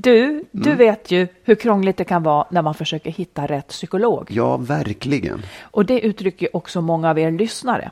[0.00, 4.28] Du, du vet ju hur krångligt det kan vara när man försöker hitta rätt psykolog.
[4.30, 5.42] Ja, verkligen.
[5.60, 7.90] Och det uttrycker också många av er lyssnare.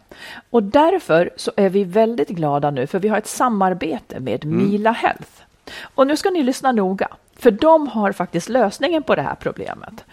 [0.50, 4.92] Och därför så är vi väldigt glada nu för vi har ett samarbete med Mila
[4.92, 5.30] Health.
[5.94, 10.04] Och nu ska ni lyssna noga, för de har faktiskt lösningen på det här problemet.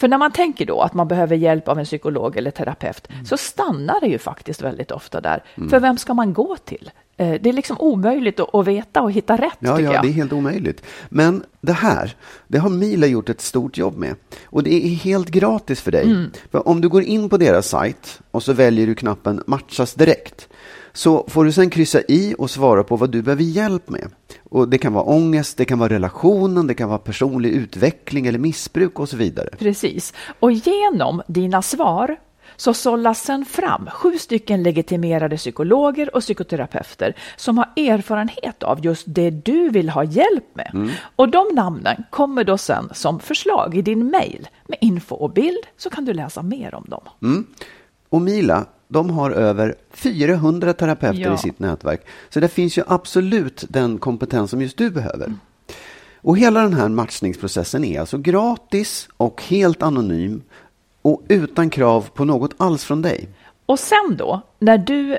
[0.00, 3.36] För när man tänker då att man behöver hjälp av en psykolog eller terapeut så
[3.36, 5.44] stannar det ju faktiskt väldigt ofta där.
[5.70, 6.90] För vem ska man gå till?
[7.16, 10.02] Eh, Det är liksom omöjligt att, veta och hitta rätt Ja, ja, jag.
[10.04, 10.82] det är helt omöjligt.
[11.08, 12.16] Men det här,
[12.48, 14.14] det har Mila gjort ett stort jobb med.
[14.44, 16.04] Och det är helt gratis för dig.
[16.04, 16.30] Mm.
[16.50, 20.48] För om du går in på deras sajt och så väljer du knappen matchas direkt.
[20.92, 24.10] Så får du sen kryssa i och svara på vad du behöver hjälp med.
[24.50, 28.38] Och det kan vara ångest, det kan vara relationen, det kan vara personlig utveckling eller
[28.38, 29.48] missbruk och så vidare.
[29.58, 30.14] Precis.
[30.40, 32.16] Och genom dina svar
[32.56, 39.04] så sållas sen fram sju stycken legitimerade psykologer och psykoterapeuter som har erfarenhet av just
[39.06, 40.90] det du vill ha hjälp med.
[41.16, 45.66] Och de namnen kommer då sen som förslag i din mejl med info och bild
[45.76, 47.02] så kan du läsa mer om dem.
[48.08, 51.34] Och Mila, de har över 400 terapeuter Ja.
[51.34, 52.06] i sitt nätverk.
[52.30, 55.32] Så det finns ju absolut den kompetens som just du behöver.
[56.22, 60.42] Och hela den här matchningsprocessen är alltså gratis och helt anonym
[61.02, 63.28] och utan krav på något alls från dig.
[63.66, 65.18] Och sen då, när du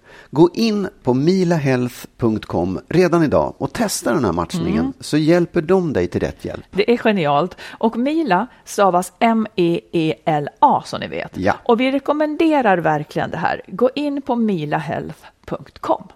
[0.33, 6.07] Gå in på milahealth.com redan idag och testa den här matchningen så hjälper de dig
[6.07, 6.65] till rätt hjälp.
[6.71, 7.57] Det är genialt.
[7.79, 11.37] Och Mila stavas M-E-E-L-A som ni vet.
[11.37, 11.53] Ja.
[11.63, 13.61] Och vi rekommenderar verkligen det här.
[13.67, 16.07] Gå in på milahealth.com.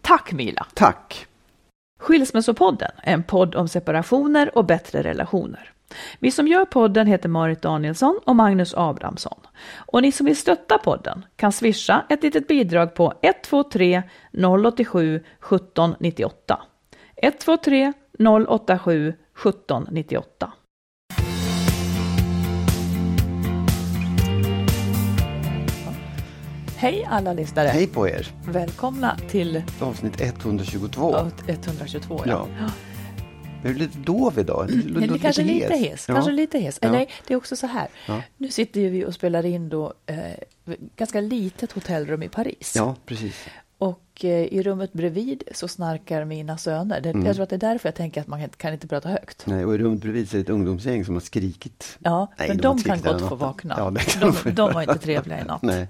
[0.00, 0.66] Tack Mila!
[0.74, 1.26] Tack!
[2.00, 5.72] Skilsmässopodden en podd om separationer och bättre relationer.
[6.18, 9.40] Vi som gör podden heter Marit Danielsson och Magnus Abrahamsson.
[9.76, 16.62] Och ni som vill stötta podden kan swisha ett litet bidrag på 123 087 1798.
[17.16, 17.92] 123
[18.48, 20.52] 087 1798.
[26.82, 27.68] Hej alla lyssnare!
[27.68, 28.26] Hej på er!
[28.46, 31.14] Välkomna till Avsnitt 122.
[31.14, 32.20] avsnitt 122.
[32.26, 32.46] Ja.
[33.62, 34.66] Är du lite dov idag?
[34.70, 36.08] L- Men låter kanske lite hes.
[36.08, 36.14] Ja.
[36.14, 36.78] Kanske lite hes.
[36.82, 36.88] Ja.
[36.88, 37.88] Eller det är också så här.
[38.08, 38.22] Ja.
[38.36, 40.16] Nu sitter ju vi och spelar in då eh,
[40.96, 42.72] ganska litet hotellrum i Paris.
[42.76, 43.44] ja, precis.
[43.78, 47.00] Och eh, i rummet bredvid så snarkar mina söner.
[47.00, 47.26] Det, Mm.
[47.26, 49.46] Jag tror att det är därför jag tänker att man kan, inte prata högt.
[49.46, 51.98] Nej, och i rummet bredvid så är det ett ungdomsgäng som har skrikit.
[51.98, 53.74] Ja, Nej, men de de kan gott få vakna.
[53.78, 55.62] Ja, det de de, var inte trevliga i natt.
[55.62, 55.88] Nej.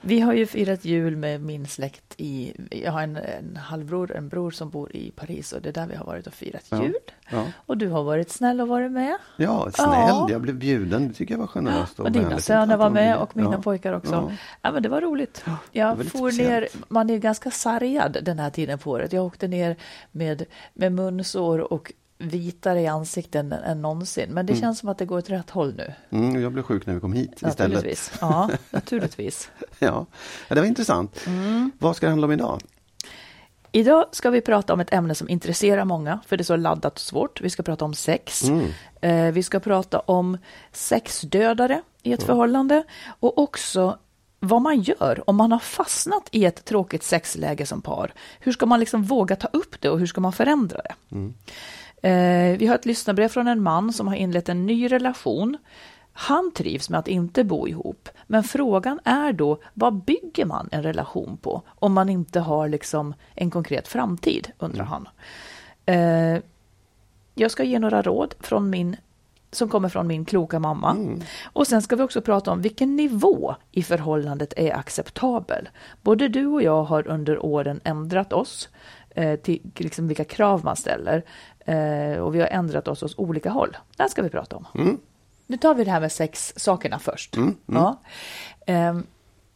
[0.00, 2.52] Vi har ju firat jul med min släkt i...
[2.70, 5.86] Jag har en, en halvbror, en bror som bor i Paris och det är där
[5.86, 6.82] vi har varit och firat Ja.
[6.82, 6.94] jul.
[7.30, 7.46] Ja.
[7.56, 9.16] Och du har varit snäll och varit med.
[9.36, 9.88] Ja, snäll.
[9.90, 10.28] Ja.
[10.30, 11.08] Jag blev bjuden.
[11.08, 12.00] Det tycker jag var generöst.
[12.00, 14.32] Och dina söner var med och mina pojkar också.
[14.62, 14.72] Ja.
[14.72, 15.42] Men det var roligt.
[15.46, 19.12] var Jag lite for ner, man är ganska sargad den här tiden på året.
[19.12, 19.76] Jag åkte ner
[20.12, 20.44] med,
[20.74, 21.92] med munsår och
[22.24, 24.30] vitare i ansikten än, än någonsin.
[24.30, 25.94] Men det känns som att det går åt rätt håll nu.
[26.10, 28.12] Mm, jag blev sjuk när vi kom hit istället.
[28.20, 29.50] Ja, naturligtvis.
[29.78, 30.06] Ja.
[30.48, 31.26] det var intressant.
[31.26, 31.70] Mm.
[31.78, 32.60] Vad ska det handla om idag?
[33.72, 36.92] Idag ska vi prata om ett ämne som intresserar många, för det är så laddat
[36.92, 37.40] och svårt.
[37.40, 38.42] Vi ska prata om sex.
[39.00, 40.38] Eh, vi ska prata om
[40.72, 42.84] sexdödare i ett förhållande
[43.20, 43.98] och också
[44.40, 48.12] vad man gör om man har fastnat i ett tråkigt sexläge som par.
[48.40, 50.94] Hur ska man liksom våga ta upp det och hur ska man förändra det?
[52.04, 55.58] Eh, vi har ett lyssnarbrev från en man som har inlett en ny relation.
[56.12, 60.82] Han trivs med att inte bo ihop, men frågan är då vad bygger man en
[60.82, 65.08] relation på om man inte har liksom en konkret framtid, undrar han.
[65.86, 66.42] Eh,
[67.34, 68.96] jag ska ge några råd från min,
[69.50, 70.96] som kommer från min kloka mamma.
[71.44, 75.68] Och sen ska vi också prata om vilken nivå i förhållandet är acceptabel.
[76.02, 78.68] Både du och jag har under åren ändrat oss.
[79.16, 81.22] eh, till liksom vilka krav man ställer.
[81.64, 83.76] Eh, och vi har ändrat oss åt olika håll.
[83.96, 84.66] Det ska vi prata om.
[84.74, 84.98] Mm.
[85.46, 87.36] Nu tar vi det här med sexsakerna först.
[87.66, 88.00] Ja.
[88.66, 88.98] Eh,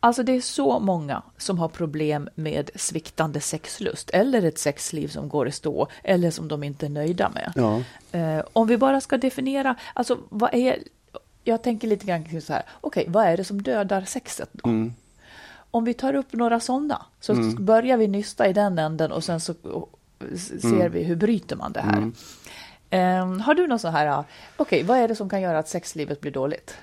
[0.01, 5.29] alltså det är så många som har problem med sviktande sexlust eller ett sexliv som
[5.29, 7.53] går i stå eller som de inte är nöjda med.
[7.57, 7.83] Ja.
[8.19, 10.79] Eh, om vi bara ska definiera, alltså vad är,
[11.45, 14.69] jag tänker lite grann så här, okej, vad är det som dödar sexet då?
[14.69, 14.95] Mm.
[15.71, 19.41] Om vi tar upp några sådana, så börjar vi nysta i den änden och sen
[19.41, 19.55] så
[20.61, 20.93] ser Mm.
[20.93, 22.11] vi hur bryter man det här.
[22.91, 24.25] Eh, har du någon så här,
[24.57, 26.77] okej, vad är det som kan göra att sexlivet blir dåligt?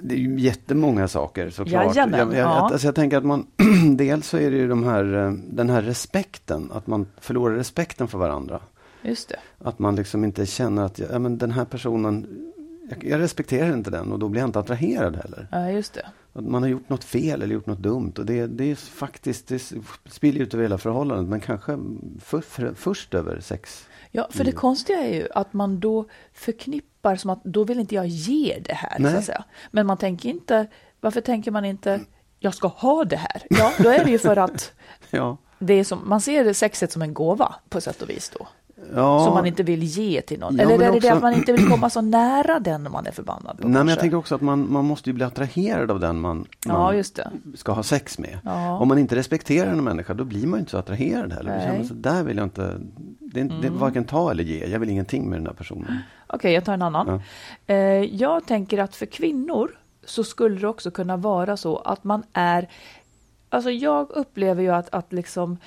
[0.00, 1.96] Det är ju jättemånga saker såklart.
[1.96, 2.70] Jajamän, jag, jag, ja.
[2.72, 3.46] alltså jag tänker att man,
[3.96, 8.08] dels så är det ju de här, eh, den här respekten, att man förlorar respekten
[8.08, 8.60] för varandra.
[9.02, 9.36] Just det.
[9.58, 12.26] Att man liksom inte känner att ja, men den här personen,
[12.90, 15.48] jag, jag respekterar inte den och då blir jag inte attraherad heller.
[15.50, 16.06] Ja, just det.
[16.36, 19.48] Att man har gjort något fel eller gjort något dumt och det, det är faktiskt,
[19.48, 19.72] det
[20.10, 21.78] spiller ut över hela förhållandet men kanske
[22.20, 23.88] för, för, först över sex.
[24.10, 27.94] Ja, för det konstiga är ju att man då förknippar som att då vill inte
[27.94, 29.10] jag ge det här.
[29.10, 29.44] Så att säga.
[29.70, 30.66] Men man tänker inte,
[31.00, 32.00] varför tänker man inte
[32.38, 33.42] jag ska ha det här?
[33.50, 34.72] Ja, då är det ju för att
[35.10, 35.36] Ja.
[35.58, 38.48] det är som, man ser sexet som en gåva på sätt och vis då.
[38.96, 39.24] Ja.
[39.24, 40.56] Som man inte vill ge till någon.
[40.56, 43.06] Ja, Eller är det det också- att man inte vill komma så nära den man
[43.06, 43.58] är förbannad?
[43.58, 46.20] På Nej, men jag tänker också att man, man måste ju bli attraherad av den
[46.20, 47.30] man, man det.
[47.54, 48.38] ska ha sex med.
[48.80, 51.60] Om man inte respekterar en människa då blir man ju inte så attraherad heller.
[51.60, 52.72] Känner så där vill jag inte,
[53.20, 54.66] det är, inte- det är varken ta eller ge.
[54.66, 55.98] Jag vill ingenting med den där personen.
[56.26, 57.20] Okej, jag tar en annan.
[57.66, 59.70] Eh, jag tänker att för kvinnor
[60.04, 62.68] så skulle det också kunna vara så att man är...
[63.48, 65.58] Alltså jag upplever ju att, att liksom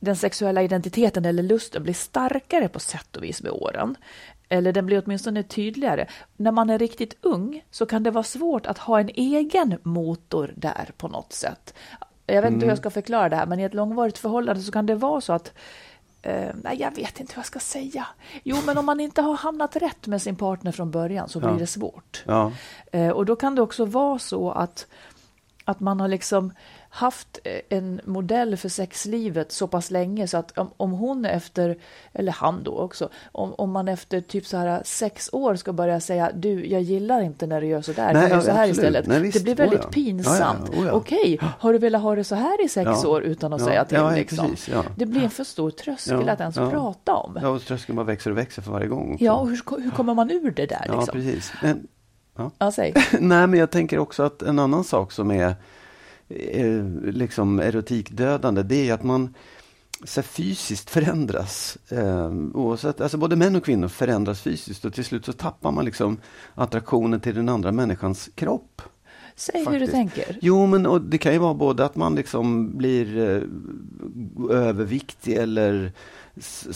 [0.00, 3.96] den sexuella identiteten eller lusten blir starkare på sätt och vis med åren.
[4.48, 6.06] Eller den blir åtminstone tydligare.
[6.36, 10.52] När man är riktigt ung så kan det vara svårt att ha en egen motor
[10.56, 11.74] där på något sätt.
[12.26, 14.72] Jag vet inte hur jag ska förklara det här, men i ett långvarigt förhållande så
[14.72, 15.52] kan det vara så att
[16.22, 18.06] Eh, nej, jag vet inte vad jag ska säga.
[18.44, 21.50] Jo, men om man inte har hamnat rätt med sin partner från början så blir
[21.50, 21.56] Ja.
[21.56, 22.22] det svårt.
[22.26, 22.52] Ja,
[22.92, 24.86] Eh, och då kan det också vara så att,
[25.64, 26.52] att man har liksom
[26.90, 31.78] haft eh, en modell för sexlivet så pass länge så att om, om hon efter,
[32.12, 36.00] eller han då också, om, om man efter typ så här sex år ska börja
[36.00, 38.76] säga du, jag gillar inte när du gör så där, Nej, ja, så här absolut.
[38.76, 39.06] istället.
[39.06, 39.38] Nej, visst.
[39.38, 39.88] det blir Oh, väldigt ja.
[39.90, 40.68] pinsamt.
[40.72, 40.92] Ja, ja, oh, ja.
[40.92, 43.08] Okej, har du velat ha det så här i sex Ja.
[43.08, 43.96] år utan att Ja, säga till?
[43.98, 44.50] ja, ja, liksom.
[44.50, 44.84] precis, ja.
[44.96, 46.70] Det blir en för stor tröskel Ja, att ens ja.
[46.70, 47.38] prata om.
[47.42, 49.12] ja och tröskeln bara växer och växer för varje gång.
[49.12, 49.24] också.
[49.24, 50.84] Ja, och hur, hur kommer man ur det där?
[50.88, 51.12] ja Liksom?
[51.12, 51.52] precis.
[51.62, 51.86] Men,
[52.38, 52.50] Ja.
[53.20, 55.56] Nej, men jag tänker också att en annan sak som är
[56.28, 59.34] eh, liksom erotikdödande, det är att man
[60.04, 61.78] så fysiskt förändras.
[61.88, 65.84] Eh, oavsett, alltså både män och kvinnor förändras fysiskt och till slut så tappar man
[65.84, 66.16] liksom
[66.54, 68.82] attraktionen till den andra människans kropp.
[69.36, 69.92] Säg hur du faktiskt.
[69.92, 70.38] tänker.
[70.42, 73.42] Jo, men och det kan ju vara både att man liksom blir eh,
[74.56, 75.92] överviktig eller
[76.36, 76.66] s-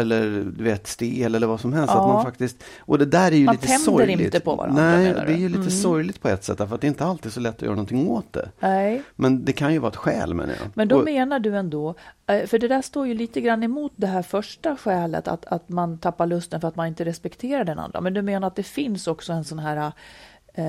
[0.00, 1.92] eller du vet, stel eller vad som helst.
[1.94, 2.00] Ja.
[2.00, 4.20] Att man faktiskt, och det där är ju Man lite tänder sorgligt.
[4.20, 5.70] inte på varandra, Nej, det är ju lite Mm.
[5.70, 6.56] sorgligt på ett sätt.
[6.58, 8.48] För att det är inte alltid så lätt att göra någonting åt det.
[8.60, 9.02] Nej.
[9.16, 10.68] Men det kan ju vara ett skäl menar jag.
[10.74, 11.94] Men då Och- menar du ändå,
[12.26, 15.68] eh, för det där står ju lite grann emot det här första skälet att, att
[15.68, 18.00] man tappar lusten för att man inte respekterar den andra.
[18.00, 19.92] Men du menar att det finns också en sån här
[20.56, 20.64] eh,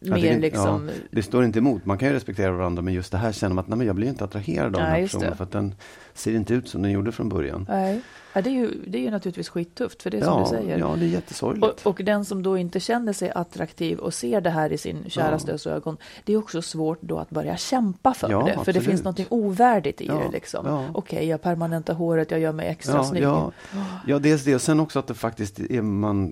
[0.00, 0.88] Ja, det, liksom...
[0.88, 1.84] ja, det står inte emot.
[1.86, 3.96] Man kan ju respektera varandra men just det här känner man att nej, men jag
[3.96, 5.74] blir inte attraherad av den Nej, här just personen för att den
[6.20, 7.66] ser inte ut som den gjorde från början.
[7.68, 8.00] Nej.
[8.32, 10.56] Ja, det, är ju, det är ju naturligtvis skittufft, för det är som ja, du
[10.56, 10.78] säger.
[10.78, 11.66] ja, det är jättesorgligt.
[11.66, 15.04] Och, och den som då inte känner sig attraktiv och ser det här i sin
[15.10, 18.44] kärastes ögon, det är också svårt då att börja kämpa för Ja, det.
[18.44, 18.84] För det absolut.
[18.84, 20.28] finns något ovärdigt i Ja, det.
[20.32, 20.66] Liksom.
[20.66, 20.84] ja.
[20.94, 23.22] Okej, jag permanentar håret, jag gör mig extra Ja, snygg.
[23.22, 23.52] ja,
[24.06, 26.24] ja, dels det och sen också att det faktiskt är, man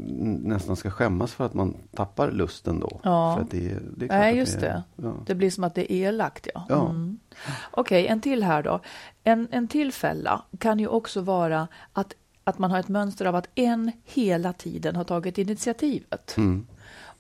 [0.44, 3.00] nästan ska skämmas för att man tappar lusten då.
[3.02, 3.34] Ja.
[3.36, 4.82] För att det, är- det är Nej, just det.
[4.96, 5.02] det.
[5.08, 5.14] Ja.
[5.26, 6.48] Det blir som att det är elakt.
[6.54, 6.66] Ja.
[6.68, 6.88] Ja.
[6.90, 7.18] Mm.
[7.70, 8.80] Okej, en till här då.
[9.28, 13.34] En, en till fälla kan ju också vara att, att man har ett mönster av
[13.34, 16.34] att en hela tiden har tagit initiativet.
[16.36, 16.66] Mm.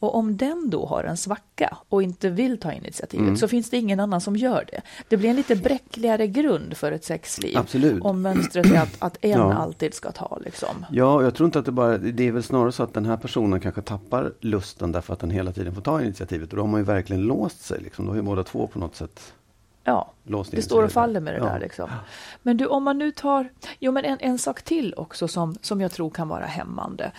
[0.00, 3.36] Och om den då har en svacka och inte vill ta initiativet Mm.
[3.36, 4.80] så finns det ingen annan som gör det.
[5.08, 7.58] Det blir en lite bräckligare grund för ett sexliv.
[7.58, 8.02] Absolut.
[8.02, 9.52] Om mönstret är att, att en Ja.
[9.54, 10.86] alltid ska ta liksom.
[10.90, 13.16] Ja, jag tror inte att det bara, det är väl snarare så att den här
[13.16, 16.50] personen kanske tappar lusten därför att den hela tiden får ta initiativet.
[16.50, 17.80] Och då har man ju verkligen låst sig.
[17.80, 18.04] Liksom.
[18.06, 19.32] Då har ju båda två på något sätt
[19.88, 21.44] Ja, låst det står och faller med det Ja.
[21.44, 21.58] där.
[21.60, 21.90] Liksom.
[22.42, 23.48] Men du, om man nu tar...
[23.78, 27.12] Jo, men en, en sak till också som, som jag tror kan vara hämmande.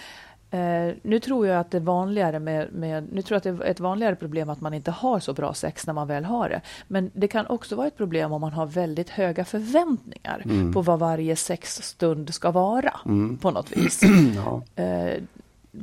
[0.52, 3.66] Eh, nu tror jag att det är vanligare med, med, nu tror jag att det
[3.66, 6.50] är ett vanligare problem att man inte har så bra sex när man väl har
[6.50, 6.62] det.
[6.88, 10.74] Men det kan också vara ett problem om man har väldigt höga förväntningar Mm.
[10.74, 12.94] på vad varje sexstund ska vara
[13.42, 14.02] på något vis.
[14.36, 14.84] Ja.
[14.84, 15.22] Eh,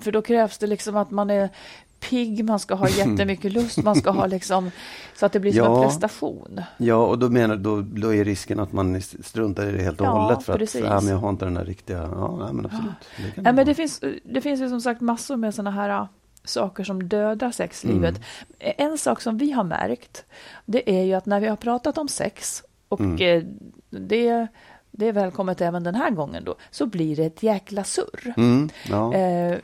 [0.00, 1.48] för då krävs det liksom att man är
[2.10, 4.70] pigg, man ska ha jättemycket lust, man ska ha liksom
[5.16, 5.76] så att det blir som Ja.
[5.82, 6.60] en prestation.
[6.76, 10.06] Ja, och då menar då, då är risken att man struntar i det helt och
[10.06, 10.82] Ja, hållet för precis.
[10.84, 12.90] att ja, men jag har inte den där riktiga, ja nej, men absolut.
[13.16, 13.64] Det Ja, det men vara.
[13.64, 16.06] det, finns, det finns ju som sagt massor med sådana här äh,
[16.44, 18.20] saker som dödar sexlivet.
[18.60, 18.74] Mm.
[18.78, 20.24] En sak som vi har märkt,
[20.66, 23.16] det är ju att när vi har pratat om sex, och Mm.
[23.38, 23.42] eh,
[23.90, 24.46] det,
[24.90, 28.34] det är välkommet även den här gången då, så blir det ett jäkla surr.
[28.36, 29.14] Mm, ja.
[29.14, 29.58] Eh,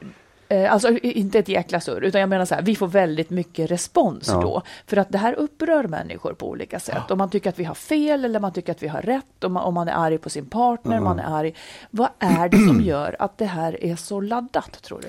[0.71, 3.71] alltså i- inte ett jäkla surr, utan jag menar så här, vi får väldigt mycket
[3.71, 4.40] respons Ja.
[4.40, 4.62] då.
[4.87, 7.11] För att det här upprör människor på olika sätt.
[7.11, 9.52] Om man tycker att vi har fel eller man tycker att vi har rätt, om
[9.52, 11.54] man, om man är arg på sin partner, man är arg.
[11.90, 15.09] Vad är det som gör att det här är så laddat, tror du?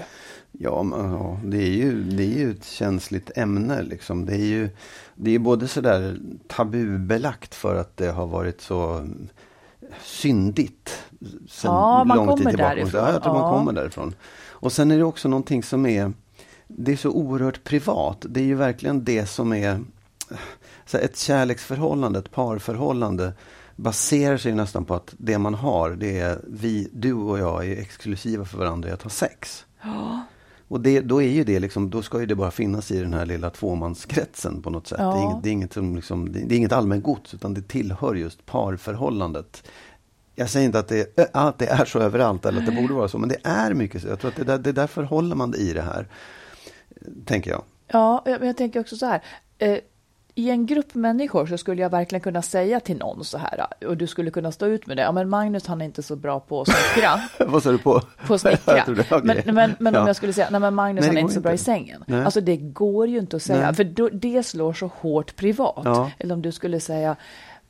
[0.52, 3.82] Ja, men, ja det, är ju, det är ju ett känsligt ämne.
[3.82, 4.26] Liksom.
[4.26, 4.70] Det är ju
[5.16, 9.28] det är både sådär tabubelagt för att det har varit så mm,
[10.04, 11.04] syndigt.
[11.50, 12.76] Sen Ja, man lång tid kommer tillbaka.
[12.76, 13.02] därifrån.
[13.02, 13.42] Ja, jag tror Ja.
[13.42, 14.16] man kommer därifrån.
[14.64, 16.14] Och sen är det också någonting som är
[16.68, 18.26] det är så oerhört privat.
[18.30, 19.84] Det är ju verkligen det som är
[20.94, 23.34] ett kärleksförhållande, ett parförhållande
[23.76, 27.82] baserar sig nästan på att det man har, det är vi, du och jag är
[27.82, 29.66] exklusiva för varandra i att ha sex.
[30.68, 33.14] Och det, då är ju det liksom, då ska ju det bara finnas i den
[33.14, 35.00] här lilla tvåmanskretsen på något sätt.
[35.00, 35.12] Ja.
[35.14, 38.16] Det, är inget, det, är inget som liksom, det är inget allmängods utan det tillhör
[38.16, 39.64] just parförhållandet.
[40.36, 42.94] Jag säger inte att det, är- att det är så överallt eller att det borde
[42.94, 44.08] vara så, men det är mycket så.
[44.08, 46.08] Jag tror att det, där, det därför håller man det i det här,
[47.26, 47.64] tänker jag.
[47.88, 49.22] Ja, men jag tänker också så här.
[49.58, 49.78] Eh,
[50.36, 53.98] I en grupp människor så skulle jag verkligen kunna säga till någon så här, och
[53.98, 55.04] du skulle kunna stå ut med det.
[55.04, 57.20] Ja, men Magnus han är inte så bra på att snickra.
[57.48, 58.02] Vad sa du på?
[58.28, 58.82] På snickra.
[58.86, 59.22] Trodde- okej.
[59.46, 60.08] Men, men, men om Ja.
[60.10, 61.64] jag skulle säga, nej men Magnus Nej, han det är inte så bra i inte.
[61.64, 62.04] sängen.
[62.08, 62.24] Nej.
[62.26, 63.76] Alltså det går ju inte att säga, Nej.
[63.76, 65.82] för då, det slår så hårt privat.
[65.86, 66.12] Ja.
[66.20, 67.16] Eller om du skulle säga,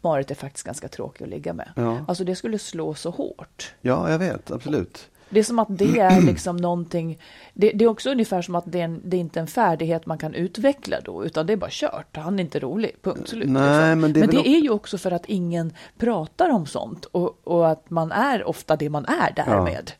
[0.04, 1.70] Marit är faktiskt ganska tråkig att ligga med.
[1.76, 2.06] Ja.
[2.08, 3.74] Alltså det skulle slå så hårt.
[3.82, 5.10] Ja, jag vet, absolut.
[5.34, 7.20] Det är som att det är liksom någonting,
[7.54, 10.06] det, det är också ungefär som att det är, en, det är inte en färdighet
[10.06, 12.18] man kan utveckla då, utan det är bara kört.
[12.18, 13.50] Han är inte rolig, punkt slut.
[13.50, 14.00] Nej, liksom.
[14.00, 17.48] men det är väl det är ju också för att ingen pratar om sånt och,
[17.48, 19.92] och att man är ofta det man är därmed.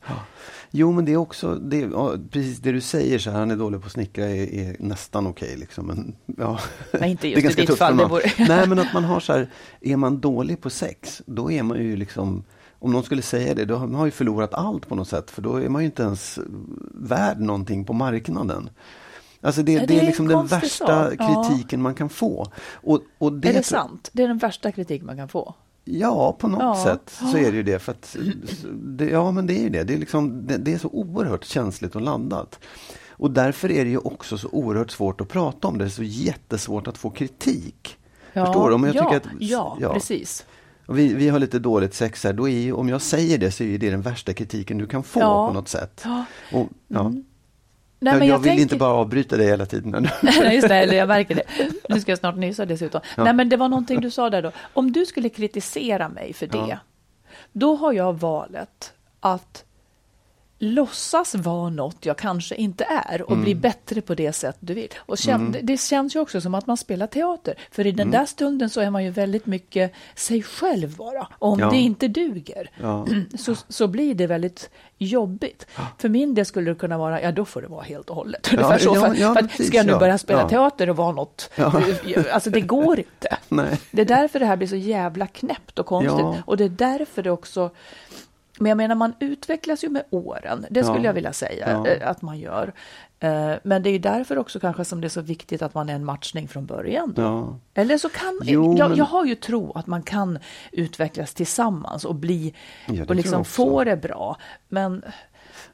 [0.76, 3.56] Jo, men det är också, det, ja, precis det du säger, så här, han är
[3.56, 5.56] dålig på att snickra är, är nästan okej.
[5.56, 6.58] liksom, men, ja.
[6.92, 8.10] Nej, inte just Det är i ganska ditt tufft för fall, man.
[8.10, 9.50] vore- Nej, men att man har så här,
[9.80, 12.44] är man dålig på sex, då är man ju liksom,
[12.78, 15.42] om någon skulle säga det, då har man ju förlorat allt på något sätt, för
[15.42, 16.38] då är man ju inte ens
[16.94, 18.70] värd någonting på marknaden.
[19.40, 21.14] Alltså det, Ja, det, det är liksom den värsta sak.
[21.18, 21.44] Ja.
[21.48, 22.52] kritiken man kan få.
[22.72, 24.10] Och, och det är det sant?
[24.12, 25.54] Det är den värsta kritik man kan få.
[25.84, 26.84] Ja, på något Ja.
[26.84, 27.78] sätt så är det ju det.
[27.78, 28.16] För att,
[28.74, 29.84] det, ja, men det är ju det.
[29.84, 32.58] Det är, liksom, det, det är så oerhört känsligt och laddat.
[33.10, 35.84] Och därför är det ju också så oerhört svårt att prata om det.
[35.84, 37.96] Det är så jättesvårt att få kritik.
[38.32, 38.74] Ja, Förstår du?
[38.74, 40.46] Om jag ja, tycker att, ja, precis.
[40.86, 42.32] Och vi, vi har lite dåligt sex här.
[42.32, 45.20] Då är om jag säger det så är det den värsta kritiken du kan få
[45.20, 45.48] Ja.
[45.48, 46.00] på något sätt.
[46.04, 46.24] Ja.
[46.52, 47.12] Och, ja.
[48.12, 49.90] Nej, jag jag vill tänker- inte bara avbryta dig hela tiden.
[50.22, 51.42] Nej, just det, eller jag märker det.
[51.88, 53.00] Nu ska jag snart nysa dessutom.
[53.16, 54.52] Nej, men det var någonting du sa där då.
[54.72, 56.78] Om du skulle kritisera mig för det, Ja.
[57.52, 59.64] då har jag valet att
[60.64, 63.44] låtsas vara något jag kanske inte är och Mm.
[63.44, 64.88] bli bättre på det sätt du vill.
[64.96, 68.00] Och kän, det, det känns ju också som att man spelar teater, för i den
[68.08, 68.10] Mm.
[68.20, 71.28] där stunden så är man ju väldigt mycket sig själv bara.
[71.38, 71.70] Och om Ja.
[71.70, 73.06] det inte duger Ja.
[73.38, 75.66] så, så blir det väldigt jobbigt.
[75.98, 78.48] För min del skulle det kunna vara, ja då får det vara helt och hållet.
[78.52, 78.92] Ungefär så.
[78.94, 79.98] ja, för, ja, för att, precis, ska jag nu ja.
[79.98, 80.48] börja spela Ja.
[80.48, 81.50] teater och vara något,
[82.32, 83.36] alltså det går inte.
[83.90, 86.18] Det är därför det här blir så jävla knäppt och konstigt.
[86.18, 86.36] Ja.
[86.46, 87.70] Och det är därför det också
[88.58, 90.66] men jag menar, man utvecklas ju med åren.
[90.70, 91.04] Det skulle Ja.
[91.04, 91.86] jag vilja säga Ja.
[91.86, 92.72] eh, att man gör.
[93.20, 95.94] Eh, Men det är därför också kanske som det är så viktigt att man är
[95.94, 97.14] en matchning från början.
[97.16, 97.58] Ja.
[97.74, 100.38] Eller så kan, Jo, jag, men- jag har ju tro att man kan
[100.72, 102.54] utvecklas tillsammans och bli,
[103.08, 104.36] och liksom få det bra.
[104.68, 105.02] Men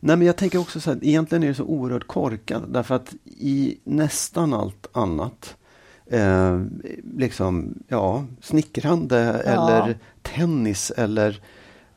[0.00, 3.14] Nej, men jag tänker också så här, egentligen är det så oerhört korkat därför att
[3.24, 5.56] i nästan allt annat,
[6.10, 6.60] eh,
[7.16, 11.40] liksom, ja, snickrande eller tennis eller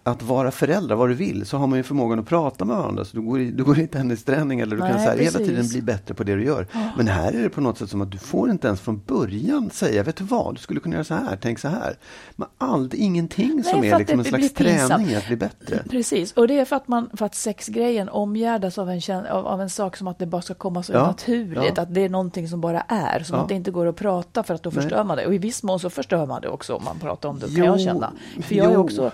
[0.05, 3.05] att vara förälder, vad du vill, så har man ju förmågan att prata med varandra.
[3.05, 5.39] Så du går i, du går i tennisträning eller du Nej, kan så här, hela
[5.39, 6.67] tiden bli bättre på det du gör.
[6.98, 9.69] Men här är det på något sätt som att du får inte ens från början
[9.69, 11.98] säga, vet du vad, du skulle kunna göra så här, tänk så här.
[12.36, 15.83] Men aldrig, ingenting som för är liksom en slags träning att bli bättre.
[15.89, 19.62] Precis, och det är för att, man, för att sexgrejen omgärdas av en, av, av
[19.62, 21.81] en sak som att det bara ska komma så Ja, naturligt, ja.
[21.81, 23.41] att det är någonting som bara är, som Ja.
[23.43, 24.81] att det inte går att prata för att då Nej.
[24.81, 25.25] förstör man det.
[25.25, 27.55] Och i viss mån så förstör man det också om man pratar om det, kan
[27.55, 28.13] Jo, jag känna.
[28.41, 28.79] För jag är jo.
[28.79, 29.12] också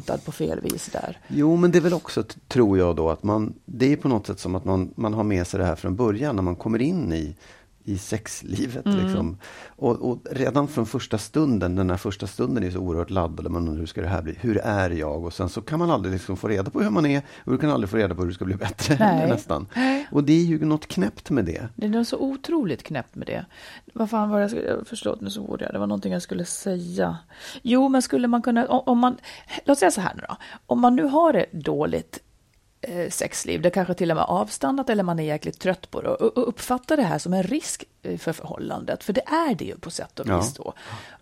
[0.00, 1.18] funtad på fel vis där.
[1.28, 4.26] Jo, men det är väl också, tror jag då, att man, det är på något
[4.26, 6.82] sätt som att man, man har med sig det här från början när man kommer
[6.82, 7.36] in i
[7.84, 8.86] i sexlivet.
[8.86, 9.38] Liksom.
[9.68, 13.50] Och, och redan från första stunden, den här första stunden är så oerhört laddad.
[13.50, 14.36] Man undrar, hur ska det här bli?
[14.40, 15.24] Hur är jag?
[15.24, 17.58] Och sen så kan man aldrig liksom få reda på hur man är och du
[17.58, 18.94] kan aldrig få reda på hur du ska bli bättre.
[19.28, 19.66] Nästan.
[20.10, 21.68] Och det är ju något knäppt med det.
[21.76, 23.46] Det är något så otroligt knäppt med det.
[23.94, 26.44] Vad fan var det jag förlåt nu så ord jag, det var någonting jag skulle
[26.44, 27.18] säga.
[27.62, 29.16] Jo, men skulle man kunna, om, om man,
[29.64, 32.18] låt säga så här nu då, om man nu har det dåligt
[33.10, 36.48] sexliv, det kanske till och med avstannat eller man är jäkligt trött på det och,
[36.48, 39.90] uppfattar det här som en risk eh, för förhållandet, för det är det ju på
[39.90, 40.36] sätt och Ja.
[40.40, 40.72] vis då.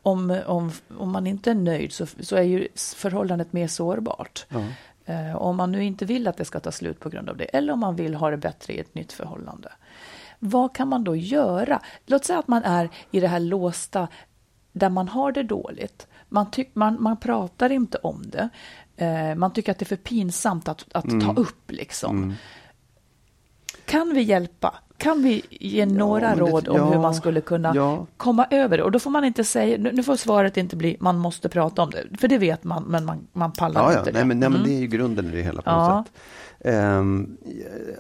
[0.03, 4.47] Om, om, om man inte är nöjd så, så är ju förhållandet mer sårbart.
[5.05, 7.45] Eh, om man nu inte vill att det ska ta slut på grund av det,
[7.45, 9.73] eller om man vill ha det bättre i ett nytt förhållande.
[10.39, 11.83] Vad kan man då göra?
[12.07, 14.09] Låt säga att man är i det här låsta
[14.73, 16.07] där man har det dåligt.
[16.29, 18.49] Man, tyck, man, man pratar inte om det.
[18.99, 21.71] Eh, man tycker att det är för pinsamt att, att ta upp.
[21.71, 22.35] liksom.
[23.85, 24.75] Kan vi hjälpa?
[24.97, 28.07] Kan vi ge några men det- råd om ja, hur man skulle kunna ja.
[28.17, 28.83] komma över det?
[28.85, 31.83] Och då får man inte säga, nu nu får svaret inte bli man måste prata
[31.83, 34.25] om det, för det vet man, men man, man pallar inte Nej, det.
[34.25, 34.69] men, nej, men Mm.
[34.71, 36.15] det är ju grunden i det hela på något sätt.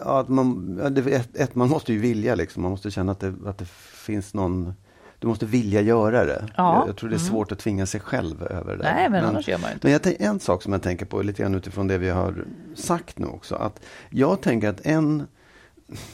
[0.05, 2.63] Ja, att man, ett, ett, man måste ju vilja liksom.
[2.63, 3.69] Man måste känna att det, att det
[4.07, 4.75] finns någon
[5.19, 6.49] du måste vilja göra det.
[6.57, 6.79] Ja.
[6.79, 8.83] Jag, jag tror det är svårt att tvinga sig själv över det.
[8.83, 9.87] Nej, men annars gör man inte.
[9.87, 12.45] Men jag, en sak som jag tänker på lite grann utifrån det vi har
[12.75, 13.55] sagt nu också.
[13.55, 15.27] Att jag tänker att en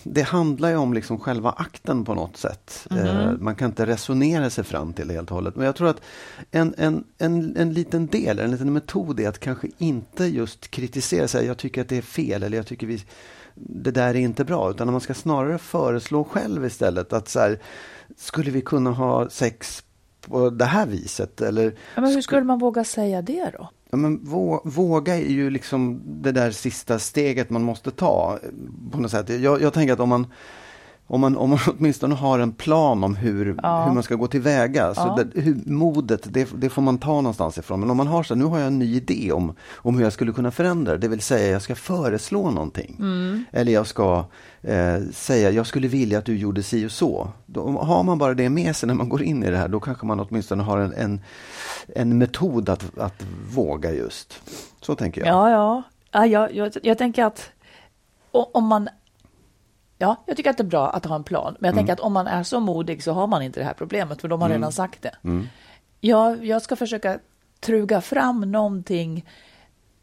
[0.03, 2.87] det handlar ju om liksom själva akten på något sätt.
[2.91, 5.57] Eh, man kan inte resonera sig fram till det helt och hållet.
[5.57, 6.01] Men jag tror att
[6.51, 11.29] en, en, en, en liten del, en liten metod är att kanske inte just kritisera
[11.29, 11.47] sig.
[11.47, 13.05] Jag tycker att det är fel eller jag tycker vi,
[13.55, 14.71] det där är inte bra.
[14.71, 17.59] Utan man ska snarare föreslå själv istället att så här,
[18.17, 19.85] skulle vi kunna ha sex
[20.29, 21.41] på det här viset?
[21.41, 23.69] Eller Ja, men hur skulle man våga säga det då?
[23.91, 28.39] Ja, men vå- våga är ju liksom det där sista steget man måste ta.
[28.43, 28.49] eh,
[28.93, 29.29] På något sätt.
[29.29, 30.27] Jag, jag tänker att om man,
[31.07, 33.85] om, man, om man åtminstone har en plan om hur, Ja.
[33.85, 34.95] hur man ska gå tillväga.
[34.95, 35.25] Så Ja.
[35.25, 37.81] det, hur, modet, det, det får man ta någonstans ifrån.
[37.81, 40.13] Men om man har så nu har jag en ny idé om, om hur jag
[40.13, 41.09] skulle kunna förändra det.
[41.09, 42.97] Vill säga, jag ska föreslå någonting.
[42.99, 43.45] Mm.
[43.53, 44.25] Eller jag ska
[44.63, 47.29] eh, säga, jag skulle vilja att du gjorde si och så.
[47.47, 49.81] Då, har man bara det med sig när man går in i det här, då
[49.81, 51.21] kanske man åtminstone har en, en,
[51.89, 53.23] en metod att, att
[53.55, 54.41] våga just.
[54.81, 55.29] Så tänker jag.
[55.29, 55.83] Ja, ja.
[56.13, 57.51] ja jag, jag, jag tänker att
[58.31, 58.89] om man...
[59.99, 61.57] Ja, jag tycker att det är bra att ha en plan.
[61.59, 63.75] Men jag tänker att om man är så modig så har man inte det här
[63.75, 65.15] problemet, för de har redan sagt det.
[66.01, 67.19] Ja, jag ska försöka
[67.61, 69.25] truga fram någonting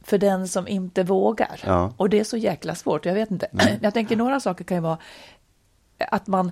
[0.03, 1.59] för den som inte vågar.
[1.65, 1.93] Ja.
[1.97, 3.47] Och det är så jäkla svårt, jag vet inte.
[3.81, 4.97] Jag tänker några saker kan ju vara
[5.97, 6.51] att man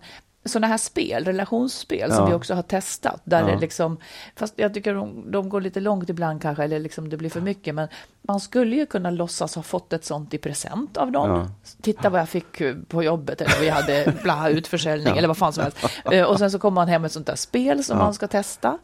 [0.50, 2.26] sådana här spel, relationsspel som Ja.
[2.30, 3.48] vi också har testat, där Ja.
[3.48, 3.98] det liksom,
[4.36, 7.42] fast jag tycker de, de går lite långt ibland kanske, eller liksom det blir för
[7.42, 7.88] mycket, men
[8.22, 11.30] man skulle ju kunna låtsas ha fått ett sånt i present av någon.
[11.40, 11.48] Ja.
[11.82, 15.54] Titta vad jag fick eh, på jobbet, eller vi hade bla, utförsäljning, eller vad fan
[15.54, 15.78] som helst.
[16.12, 18.28] Eh, Och sen så kommer man hem med ett sånt där spel som man ska
[18.28, 18.78] testa.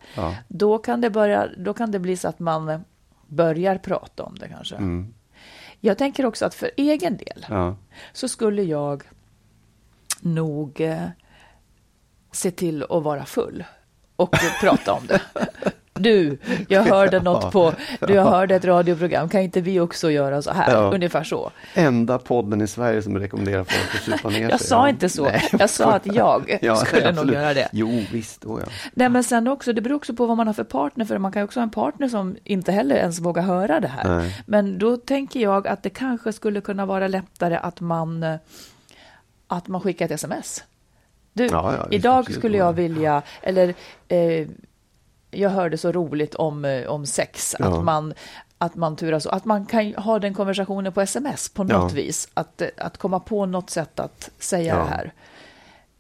[0.48, 2.84] Då, kan det börja, då kan det bli så att man
[3.28, 4.76] börjar prata om det kanske.
[4.76, 5.14] Mm.
[5.82, 7.46] Jag tänker också att för egen del,
[8.14, 9.04] så skulle jag
[10.22, 11.04] nog eh,
[12.36, 13.64] se till att vara full
[14.16, 15.22] och prata om det.
[16.00, 17.74] Du, jag hörde något på,
[18.08, 20.72] du jag hörde ett radioprogram, kan inte vi också göra så här?
[20.72, 20.92] Ja.
[20.94, 21.52] Ungefär så.
[21.74, 24.68] Enda podden i Sverige som rekommenderar folk att supa ner Jag sig.
[24.70, 27.36] sa inte så, jag sa att jag Ja, skulle nog absolut.
[27.36, 27.70] göra det.
[27.72, 28.46] Jo, visst.
[28.46, 28.72] Oh, ja.
[28.94, 31.32] Nej, men sen också, det beror också på vad man har för partner, för man
[31.32, 34.18] kan ju också ha en partner som inte heller ens vågar höra det här.
[34.18, 34.44] Nej.
[34.46, 38.36] Men då tänker jag att det kanske skulle kunna vara lättare att man, eh,
[39.48, 40.64] att man skickar ett sms.
[41.36, 43.74] Du, Ja, ja, idag skulle jag vilja, eller
[44.08, 44.48] eh,
[45.32, 47.66] jag hörde så roligt om, eh, om sex, Ja.
[47.66, 48.14] att man
[48.58, 52.28] att man turas att man kan ha den konversationen på sms på något vis.
[52.34, 55.14] Att, att komma på något sätt att säga det här.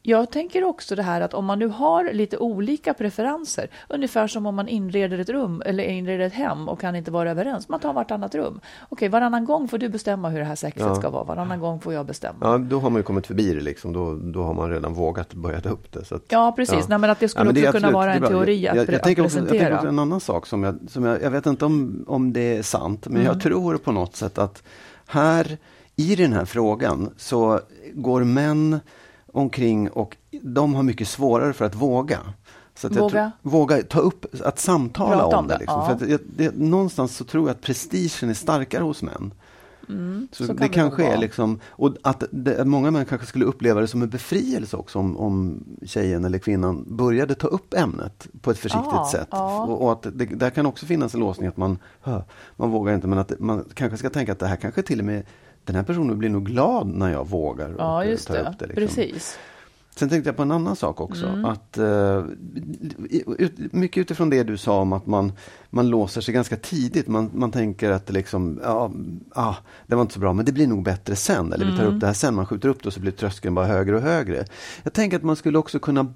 [0.07, 4.45] Jag tänker också det här att om man nu har lite olika preferenser, ungefär som
[4.45, 7.79] om man inreder ett rum eller inreder ett hem och kan inte vara överens, man
[7.79, 8.59] tar vartannat rum.
[8.89, 10.95] Okej, varannan gång får du bestämma hur det här sexet Ja.
[10.95, 12.37] ska vara, varannan gång får jag bestämma.
[12.41, 13.93] ja, då har man ju kommit förbi det liksom.
[13.93, 16.05] Då, då har man redan vågat börja ta upp det.
[16.05, 16.87] Så att, Ja, precis.
[16.87, 18.67] Nej, men att det skulle men är också kunna absolut- vara det är en teori
[18.67, 19.69] att jag, pre- jag, tänker att också, jag presentera.
[19.69, 22.57] tänker också en annan sak som jag, som jag, jag vet inte om, om det
[22.57, 23.25] är sant, men Mm.
[23.25, 24.63] jag tror på något sätt att
[25.07, 25.57] här
[25.95, 27.59] i den här frågan så
[27.93, 28.79] går män
[29.37, 32.19] omkring och de har mycket svårare för att våga.
[32.75, 33.31] Så att jag Våga?
[33.41, 35.53] tror, våga ta upp, att samtala Prata om, om det.
[35.53, 35.79] det, Liksom.
[35.89, 35.97] ja.
[35.97, 39.33] För jag, det, någonstans så tror jag att prestigen är starkare hos män.
[39.87, 41.19] så, Mm, så kan det det kanske nog är vara.
[41.21, 45.17] liksom, och att det, många män kanske skulle uppleva det som en befrielse också om,
[45.17, 49.27] om tjejen eller kvinnan började ta upp ämnet på ett försiktigt Ja, sätt.
[49.31, 49.63] ja.
[49.65, 51.77] Och, och att det, där kan också finnas en låsning att man,
[52.55, 55.05] man vågar inte, men att man kanske ska tänka att det här kanske till och
[55.05, 55.23] med
[55.65, 58.39] den här personen blir nog glad när jag vågar Ja, och, just ta det.
[58.41, 58.65] upp det.
[58.65, 58.85] Liksom.
[58.87, 59.37] Precis.
[59.95, 61.25] Sen tänkte jag på en annan sak också.
[61.27, 61.45] Mm.
[61.45, 62.23] Att, eh,
[63.37, 65.31] ut, mycket utifrån det du sa om att man,
[65.69, 67.07] man låser sig ganska tidigt.
[67.07, 68.91] Man, man tänker att det liksom, ja,
[69.31, 69.55] ah,
[69.87, 71.53] det var inte så bra, men det blir nog bättre sen.
[71.53, 71.95] Eller vi tar Mm.
[71.95, 72.35] upp det här sen.
[72.35, 74.45] Man skjuter upp det och så blir tröskeln bara högre och högre.
[74.83, 76.13] Jag tänker att man skulle också kunna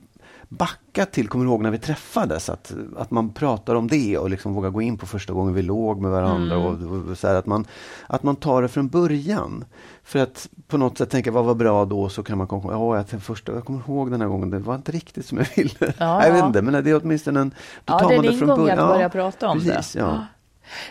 [0.50, 2.50] backa till, kommer du ihåg när vi träffades?
[2.50, 5.62] Att, att man pratar om det och liksom vågar gå in på första gången vi
[5.62, 6.56] låg med varandra.
[6.56, 6.68] Mm.
[6.68, 7.66] Och, och så här, att, man,
[8.08, 9.66] att man tar det från början.
[10.04, 12.96] För att på något sätt tänka vad var bra då så kan man komma ihåg,
[12.96, 15.48] ja, jag, första, jag kommer ihåg den här gången, det var inte riktigt som jag
[15.56, 15.94] ville.
[15.98, 17.50] Ja, jag vet inte, men det är åtminstone en...
[17.50, 17.56] Då
[17.94, 18.80] Ja, tar det man det från början.
[18.80, 20.00] att börja prata om precis, det.
[20.00, 20.26] Ja.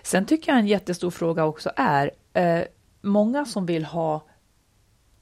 [0.02, 2.60] Sen tycker jag en jättestor fråga också är eh,
[3.02, 4.22] många som vill ha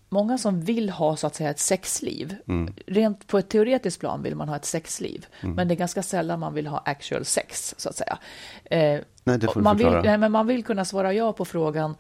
[0.09, 2.35] Många som vill ha så att säga ett sexliv.
[2.49, 2.75] Mm.
[2.87, 5.27] Rent på ett teoretiskt plan vill man ha ett sexliv.
[5.41, 8.19] Men det är ganska sällan man vill ha actual sex så att säga.
[8.65, 10.03] Eh, Nej, det får man, vill, förklara.
[10.03, 11.95] nej, men man vill kunna svara ja på frågan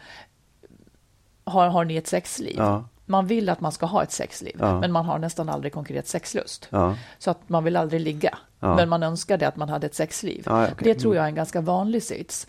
[1.44, 2.54] har, har ni ett sexliv?
[2.58, 2.84] Ja.
[3.06, 4.80] Man vill att man ska ha ett sexliv, Ja.
[4.80, 6.68] men man har nästan aldrig konkret sexlust.
[6.70, 6.96] Ja.
[7.18, 10.44] Så att man vill aldrig ligga, men man önskade att man hade ett sexliv.
[10.46, 10.74] Okej.
[10.78, 12.46] Det tror jag är en ganska vanlig sits.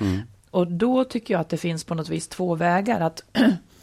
[0.51, 2.99] Och då tycker jag att det finns på något vis två vägar.
[3.01, 3.23] att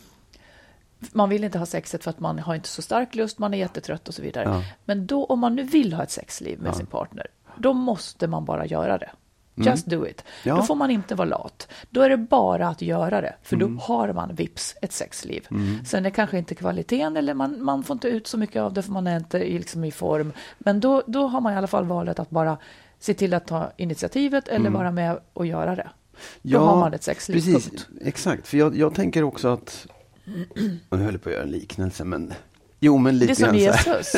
[1.13, 3.59] Man vill inte ha sexet för att man har inte så stark lust, man är
[3.59, 4.45] jättetrött och så vidare.
[4.45, 4.63] Ja.
[4.85, 8.45] Men då om man nu vill ha ett sexliv med sin partner, då måste man
[8.45, 9.11] bara göra det.
[9.57, 10.25] Just do it.
[10.43, 10.57] Ja.
[10.57, 11.69] Då får man inte vara lat.
[11.91, 15.47] Då är det bara att göra det, för då har man vips ett sexliv.
[15.87, 18.83] Sen är kanske inte kvaliteten, eller man, man får inte ut så mycket av det,
[18.83, 20.33] för man är inte i, liksom i form.
[20.59, 22.59] Men då, då har man i alla fall valet att bara
[22.99, 25.89] se till att ta initiativet eller vara med och göra det.
[26.43, 27.71] Då har man ett sexliv, precis.
[27.71, 27.89] punkt.
[28.01, 29.87] Exakt, för jag, jag tänker också att...
[30.91, 32.33] Jag höll på att göra en liknelse, men...
[32.81, 33.95] Jo, men lite Det är som.
[33.95, 34.15] Jesus.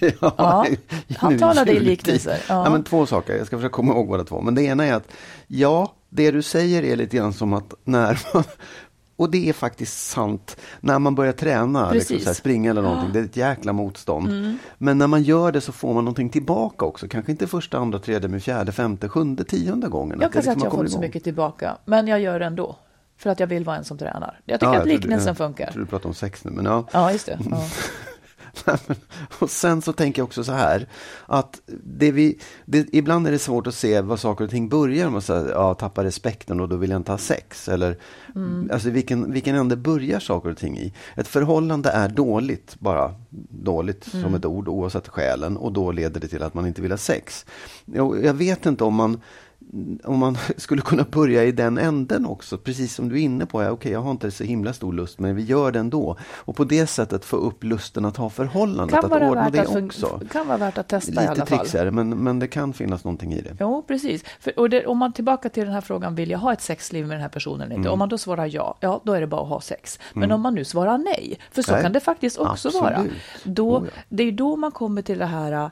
[0.20, 0.66] ja,
[1.06, 2.64] Ja, han talade i liknelser, ja.
[2.64, 2.70] Ja.
[2.70, 4.40] men två saker, jag ska försöka komma ihåg båda två.
[4.40, 5.12] Men det ena är att,
[5.46, 8.44] ja, det du säger är lite grann som att när man,
[9.16, 13.18] och det är faktiskt sant, när man börjar träna, liksom här, springa eller någonting, det
[13.18, 14.58] är ett jäkla motstånd.
[14.78, 17.98] Men när man gör det så får man någonting tillbaka också, kanske inte första, andra,
[17.98, 20.18] tredje, men fjärde, femte, sjunde, tionde gången.
[20.20, 22.46] Jag kan säga att liksom jag har fått så mycket tillbaka, men jag gör det
[22.46, 22.76] ändå.
[23.22, 24.40] För att jag vill vara en som tränar.
[24.44, 25.66] Jag tycker Ja, att jag trodde- liknelsen jag funkar.
[25.66, 26.86] trodde du pratade om sex nu, men ja.
[26.92, 27.38] Ja, just det.
[27.50, 27.64] Ja.
[29.38, 30.86] och sen så tänker jag också så här,
[31.26, 35.10] att det vi, det, ibland är det svårt att se vad saker och ting börjar
[35.10, 35.22] med.
[35.22, 37.68] Så här, ja, tappa respekten och då vill jag inte ha sex.
[37.68, 37.96] Eller,
[38.72, 40.92] alltså vilken, vilken ände börjar saker och ting i?
[41.16, 43.14] Ett förhållande är dåligt, bara
[43.50, 45.56] dåligt som ett ord oavsett skälen.
[45.56, 47.46] Och då leder det till att man inte vill ha sex.
[47.84, 49.20] Jag, jag vet inte om man
[50.04, 53.62] om man skulle kunna börja i den änden också, precis som du är inne på.
[53.62, 56.16] Ja, Okej, jag har inte så himla stor lust, men vi gör det ändå.
[56.36, 59.76] Och på det sättet få upp lusten att ha förhållandet, Kan, att ordna det att
[59.76, 60.20] också.
[60.32, 61.66] kan vara värt att testa i Lite alla fall.
[61.72, 63.56] det, men, men det kan finnas någonting i det.
[63.60, 64.24] Jo, precis.
[64.40, 67.06] För, och det, om man tillbaka till den här frågan, vill jag ha ett sexliv
[67.06, 67.80] med den här personen inte?
[67.80, 67.92] Mm.
[67.92, 69.98] Om man då svarar ja, ja, då är det bara att ha sex.
[70.12, 71.82] Men om man nu svarar nej, för så Nej.
[71.82, 72.82] kan det faktiskt också Absolut.
[72.82, 73.04] vara.
[73.44, 74.02] Då, Oh, ja.
[74.08, 75.70] Det är då man kommer till det här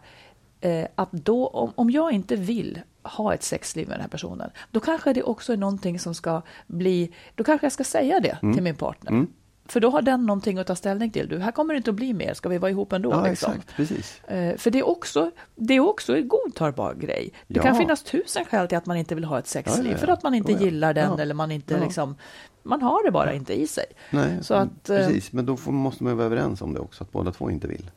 [0.61, 4.51] eh, att då, om, om jag inte vill ha ett sexliv med den här personen,
[4.71, 8.39] då kanske det också är någonting som ska bli, då kanske jag ska säga det
[8.43, 8.55] Mm.
[8.55, 9.27] till min partner.
[9.65, 11.29] För då har den någonting att ta ställning till.
[11.29, 13.11] Du, här kommer det inte att bli mer, ska vi vara ihop ändå?
[13.13, 13.53] Ja, liksom?
[13.53, 13.77] exakt.
[13.77, 14.21] Precis.
[14.25, 17.33] Eh, För det är, också, det är också en godtagbar grej.
[17.47, 17.63] Det Ja.
[17.63, 19.87] kan finnas tusen skäl till att man inte vill ha ett sexliv.
[19.87, 19.99] Ja, ja.
[19.99, 22.17] För att man inte gillar den eller man inte liksom...
[22.63, 23.85] Man har det bara inte i sig.
[24.11, 25.33] Nej, Så att, eh, precis.
[25.33, 27.69] Men då får, måste man ju vara överens om det också, att båda två inte
[27.69, 27.91] vill.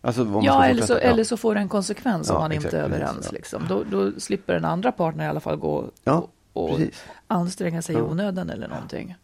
[0.00, 2.52] Alltså, om man Ja eller, så, eller så får det en konsekvens om Ja, man
[2.52, 3.26] inte exakt, är precis, överens.
[3.26, 3.32] ja.
[3.32, 3.66] Liksom.
[3.68, 7.04] Då, då slipper den andra partnern i alla fall gå Ja, och, och precis.
[7.26, 9.14] anstränga sig i onödan eller någonting.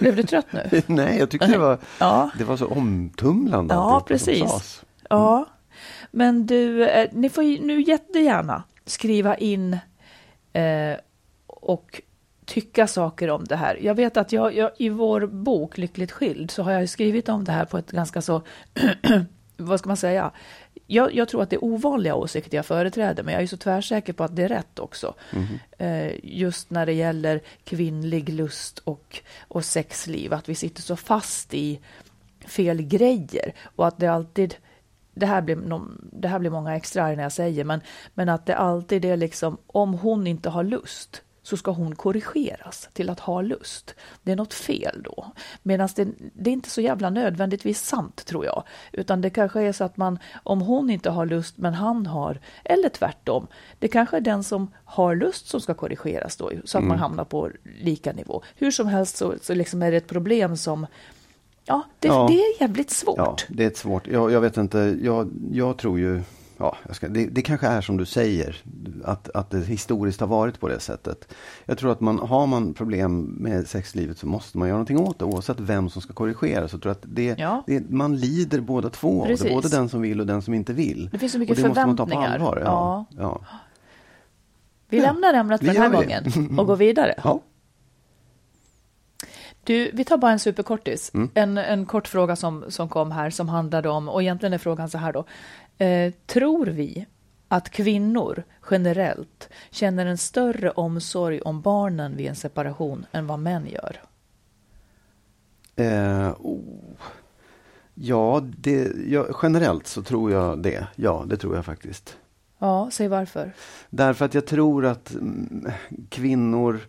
[0.00, 0.82] Blev du trött nu?
[0.86, 1.78] Nej, jag tyckte det var,
[2.38, 3.74] det var så omtumlande.
[3.74, 4.38] Ja, precis.
[4.50, 4.84] sades.
[5.10, 5.46] Ja,
[6.10, 9.78] men du, eh, ni får ju nu jättegärna skriva in
[10.52, 10.96] eh,
[11.46, 12.02] och
[12.46, 13.78] tycka saker om det här.
[13.82, 17.44] Jag vet att jag, jag i vår bok Lyckligt skild så har jag skrivit om
[17.44, 18.42] det här på ett ganska så,
[19.56, 20.30] vad ska man säga?
[20.86, 24.12] Jag, jag tror att det är ovanliga åsikter jag företräder, men jag är så tvärsäker
[24.12, 25.14] på att det är rätt också.
[25.78, 31.54] Eh, just när det gäller kvinnlig lust och, och sexliv, att vi sitter så fast
[31.54, 31.80] i
[32.46, 34.54] fel grejer och att det alltid
[35.14, 35.56] det här, blir
[36.12, 37.80] det här blir många extra när jag säger, men,
[38.14, 42.88] men att det alltid är liksom, om hon inte har lust så ska hon korrigeras
[42.92, 43.94] till att ha lust.
[44.22, 45.26] Det är något fel då.
[45.62, 48.62] Medan det, det är inte så jävla nödvändigtvis sant, tror jag.
[48.92, 52.40] Utan det kanske är så att man, om hon inte har lust men han har,
[52.64, 53.46] eller tvärtom.
[53.78, 57.24] Det kanske är den som har lust som ska korrigeras då, så att man hamnar
[57.24, 58.42] på lika nivå.
[58.56, 60.86] Hur som helst så, så liksom är det ett problem som,
[61.64, 62.26] ja, det, Ja.
[62.30, 63.18] det är jävligt svårt.
[63.18, 64.06] Ja, det är ett svårt.
[64.06, 66.22] Jag, jag vet inte, jag, jag tror ju
[66.58, 68.56] ja, ska, det, det kanske är som du säger,
[69.04, 71.34] att, att det historiskt har varit på det sättet.
[71.64, 75.18] Jag tror att man, har man problem med sexlivet så måste man göra någonting åt
[75.18, 76.68] det, oavsett vem som ska korrigera.
[76.68, 77.62] Så tror jag att det, Ja.
[77.66, 80.72] det, man lider båda två av det, både den som vill och den som inte
[80.72, 81.08] vill.
[81.12, 82.34] Det finns så mycket och det måste man ta på förväntningar.
[82.34, 82.62] allvar.
[82.64, 83.04] Ja.
[83.18, 83.40] Ja.
[84.88, 87.14] Vi lämnar ämnet för den här gången och går vidare.
[87.24, 87.40] Ja.
[89.64, 91.10] Du, vi tar bara en superkortis.
[91.14, 91.30] Mm.
[91.34, 94.90] En, en kort fråga som, som kom här som handlade om, och egentligen är frågan
[94.90, 95.24] så här då.
[95.78, 97.06] Eh, tror vi
[97.48, 103.66] att kvinnor generellt känner en större omsorg om barnen vid en separation än vad män
[103.66, 104.02] gör?
[105.76, 106.96] Eh, oh.
[107.94, 110.86] Ja, det, ja, generellt så tror jag det.
[110.96, 112.18] Ja, det tror jag faktiskt.
[112.58, 113.52] Ja, säg varför.
[113.90, 115.70] Därför att jag tror att mm,
[116.08, 116.80] kvinnor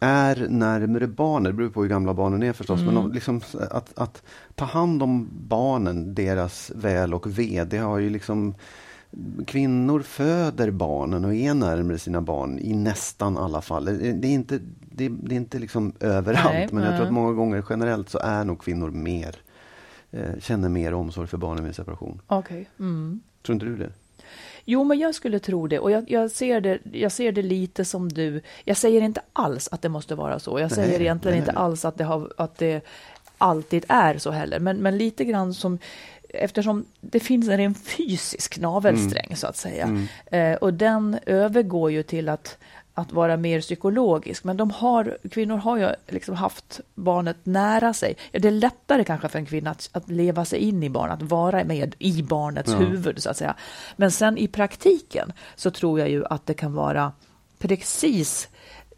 [0.00, 1.52] är närmare barnen.
[1.52, 2.80] Det beror på hur gamla barnen är förstås.
[2.80, 4.22] Men de, liksom, att, att
[4.54, 8.54] ta hand om barnen, deras väl och ve, det har ju liksom
[9.46, 13.84] Kvinnor föder barnen och är närmare sina barn i nästan alla fall.
[13.84, 17.06] Det är inte, det, det är inte liksom överallt, Nej, men jag tror mm.
[17.06, 19.36] att många gånger generellt så är nog kvinnor mer,
[20.10, 22.20] eh, känner mer omsorg för barnen vid separation.
[22.26, 22.68] Okej.
[22.78, 23.20] Mm.
[23.42, 23.92] Tror inte du det?
[24.64, 25.78] Jo, men jag skulle tro det.
[25.78, 28.40] Och jag, jag, ser det, jag ser det lite som du.
[28.64, 30.60] Jag säger inte alls att det måste vara så.
[30.60, 31.62] Jag säger Nej, egentligen nej, inte nej.
[31.62, 32.84] alls att det, har, att det
[33.38, 34.58] alltid är så heller.
[34.58, 35.78] Men, men lite grann som
[36.34, 39.36] Eftersom det finns en ren fysisk navelsträng Mm.
[39.36, 40.06] så att säga.
[40.26, 42.58] Eh, och den övergår ju till att,
[42.94, 44.44] att vara mer psykologisk.
[44.44, 48.16] Men de har, kvinnor har ju liksom haft barnet nära sig.
[48.32, 51.28] Det är lättare kanske för en kvinna att, att leva sig in i barnet, att
[51.28, 52.76] vara med i barnets Ja.
[52.78, 53.54] huvud så att säga.
[53.96, 57.12] Men sen i praktiken så tror jag ju att det kan vara
[57.58, 58.48] precis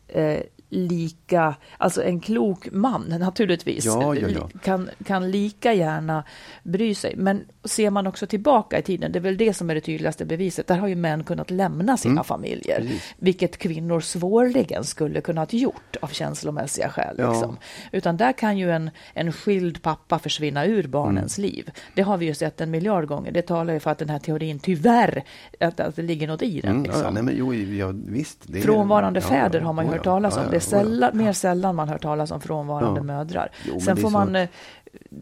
[0.09, 0.41] eh,
[0.75, 4.49] lika, alltså en klok man naturligtvis Ja, ja, ja.
[4.65, 6.25] Kan, kan lika gärna
[6.63, 7.15] bry sig.
[7.17, 10.25] Men ser man också tillbaka i tiden, det är väl det som är det tydligaste
[10.25, 13.15] beviset, där har ju män kunnat lämna sina Mm, familjer, precis.
[13.19, 17.17] vilket kvinnor svårligen skulle kunnat gjort av känslomässiga skäl.
[17.17, 17.57] Liksom.
[17.93, 21.51] Utan där kan ju en, en skild pappa försvinna ur barnens Mm.
[21.51, 21.71] liv.
[21.95, 23.33] Det har vi ju sett en miljard gånger.
[23.33, 25.25] Det talar ju för att den här teorin tyvärr,
[25.61, 26.71] att, att det ligger något i den.
[26.71, 27.15] Mm, liksom.
[27.15, 28.47] nej, men, jo, ja, visst.
[28.63, 30.43] Frånvarande fäder har man ju hört talas om.
[30.51, 30.62] Det.
[30.63, 33.05] Sällan, mer sällan man hör talas om frånvarande Ja.
[33.05, 33.51] mödrar.
[33.69, 34.49] Jo, Sen får man eh,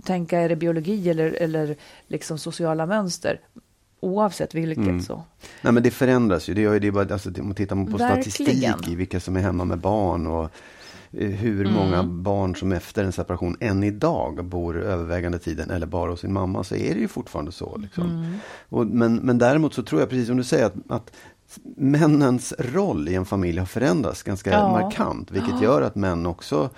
[0.04, 1.76] tänka, är det biologi eller, eller
[2.08, 3.40] liksom sociala mönster?
[4.02, 5.00] Oavsett vilket Mm.
[5.02, 5.22] så.
[5.62, 6.54] Nej, men det förändras ju.
[6.54, 8.22] Det gör ju det bara, alltså, om man tittar på Verkligen.
[8.22, 10.42] statistik i vilka som är hemma med barn och
[11.12, 11.72] eh, hur Mm.
[11.72, 16.32] många barn som efter en separation än idag bor övervägande tiden eller bara hos sin
[16.32, 17.76] mamma så är det ju fortfarande så.
[17.76, 18.10] Liksom.
[18.10, 18.34] Mm.
[18.68, 21.12] Och, men, men däremot så tror jag precis som du säger att, att
[21.76, 24.72] männens roll i en familj har förändrats ganska Ja.
[24.72, 25.30] markant.
[25.30, 26.70] Vilket gör att män också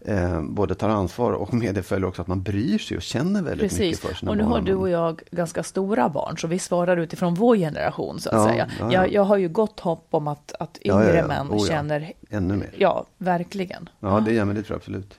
[0.00, 3.42] eh, både tar ansvar och med det följer också att man bryr sig och känner
[3.42, 4.00] väldigt mycket Precis.
[4.00, 4.52] för sina Och nu barn.
[4.52, 8.34] har du och jag ganska stora barn, så vi svarar utifrån vår generation, så att
[8.34, 8.68] Ja, säga.
[8.78, 8.92] ja, ja.
[8.92, 12.12] Jag, jag har ju gott hopp om att, att yngre män Oh, känner...
[12.30, 12.70] Ännu mer.
[12.76, 13.88] Ja, verkligen.
[14.00, 15.18] Ja, det, ja men det tror jag absolut.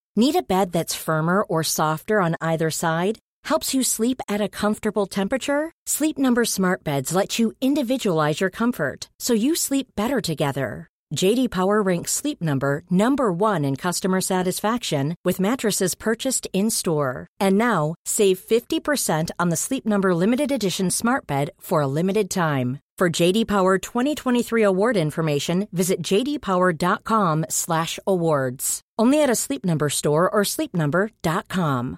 [0.17, 3.17] Need a bed that's firmer or softer on either side?
[3.45, 5.71] Helps you sleep at a comfortable temperature?
[5.85, 10.89] Sleep Number Smart Beds let you individualize your comfort so you sleep better together.
[11.15, 17.27] JD Power ranks Sleep Number number 1 in customer satisfaction with mattresses purchased in-store.
[17.39, 22.29] And now, save 50% on the Sleep Number limited edition Smart Bed for a limited
[22.29, 22.79] time.
[23.01, 28.81] For JD Power 2023 award information, visit jdpower.com/awards.
[29.01, 31.97] Only at a Sleep Number store or sleepnumber.com.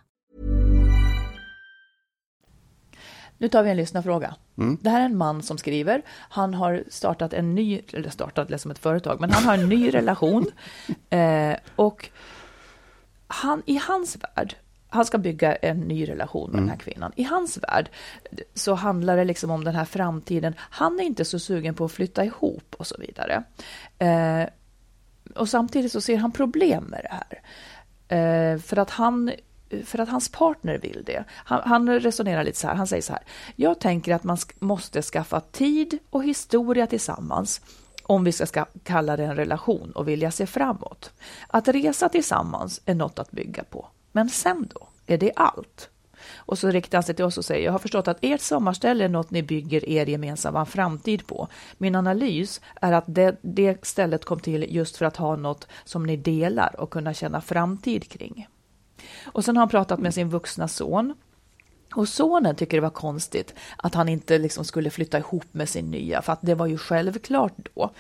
[3.38, 4.36] Nu tar vi en lyssnarfråga.
[4.58, 4.78] Mm.
[4.82, 6.02] Det här är en man som skriver.
[6.30, 9.70] Han har startat en ny, eller startat det som ett företag, men han har en
[9.70, 10.46] ny relation.
[11.10, 12.10] Eh, och
[13.28, 14.56] han, i hans värld,
[14.94, 17.12] han ska bygga en ny relation med den här kvinnan.
[17.16, 17.90] I hans värld
[18.54, 20.54] så handlar det liksom om den här framtiden.
[20.60, 23.44] Han är inte så sugen på att flytta ihop och så vidare.
[24.00, 24.50] Eh,
[25.36, 27.42] och samtidigt så ser han problem med det här.
[28.54, 29.32] Eh, för att han
[29.86, 31.24] för att hans partner vill det.
[31.30, 33.24] Han, han, resonerar lite så här, han säger så här.
[33.56, 37.62] Jag tänker att man sk måste skaffa tid och historia tillsammans
[38.04, 41.12] om vi ska, ska kalla det en relation och vilja se framåt.
[41.48, 43.88] Att resa tillsammans är något att bygga på.
[44.14, 44.88] Men sen då?
[45.08, 45.90] Är det allt?
[46.36, 49.06] Och så riktar han sig till oss och säger, jag har förstått att ert sommarställe
[49.06, 51.48] är något ni bygger er gemensamma framtid på.
[51.78, 56.06] Min analys är att det, det stället kom till just för att ha något som
[56.06, 58.48] ni delar och kunna känna framtid kring.
[59.26, 61.14] Och sen har han pratat med sin vuxna son.
[61.96, 65.92] Och sonen tycker det var konstigt att han inte liksom skulle flytta ihop med sin
[65.92, 67.92] nya, för att det var ju självklart då.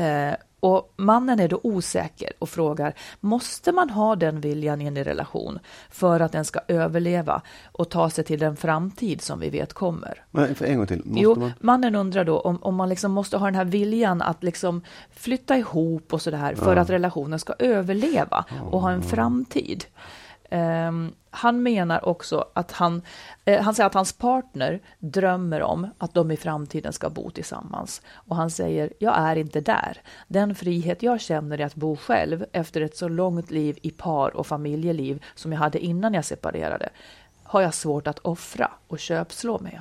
[0.00, 5.04] Eh, och mannen är då osäker och frågar, måste man ha den viljan i en
[5.04, 5.58] relation
[5.90, 7.42] för att den ska överleva
[7.72, 10.24] och ta sig till den framtid som vi vet kommer?
[10.30, 11.02] Nej, för en gång till.
[11.04, 11.52] Måste jo, man...
[11.60, 15.56] mannen undrar då om, om man liksom måste ha den här viljan att liksom flytta
[15.56, 16.82] ihop och sådär för ja.
[16.82, 19.84] att relationen ska överleva och ha en framtid.
[20.50, 23.02] Um, han menar också att han,
[23.44, 28.02] eh, han säger att hans partner drömmer om att de i framtiden ska bo tillsammans.
[28.08, 30.02] Och han säger, jag är inte där.
[30.28, 34.36] Den frihet jag känner i att bo själv efter ett så långt liv i par
[34.36, 36.88] och familjeliv som jag hade innan jag separerade,
[37.42, 39.80] har jag svårt att offra och köpslå med.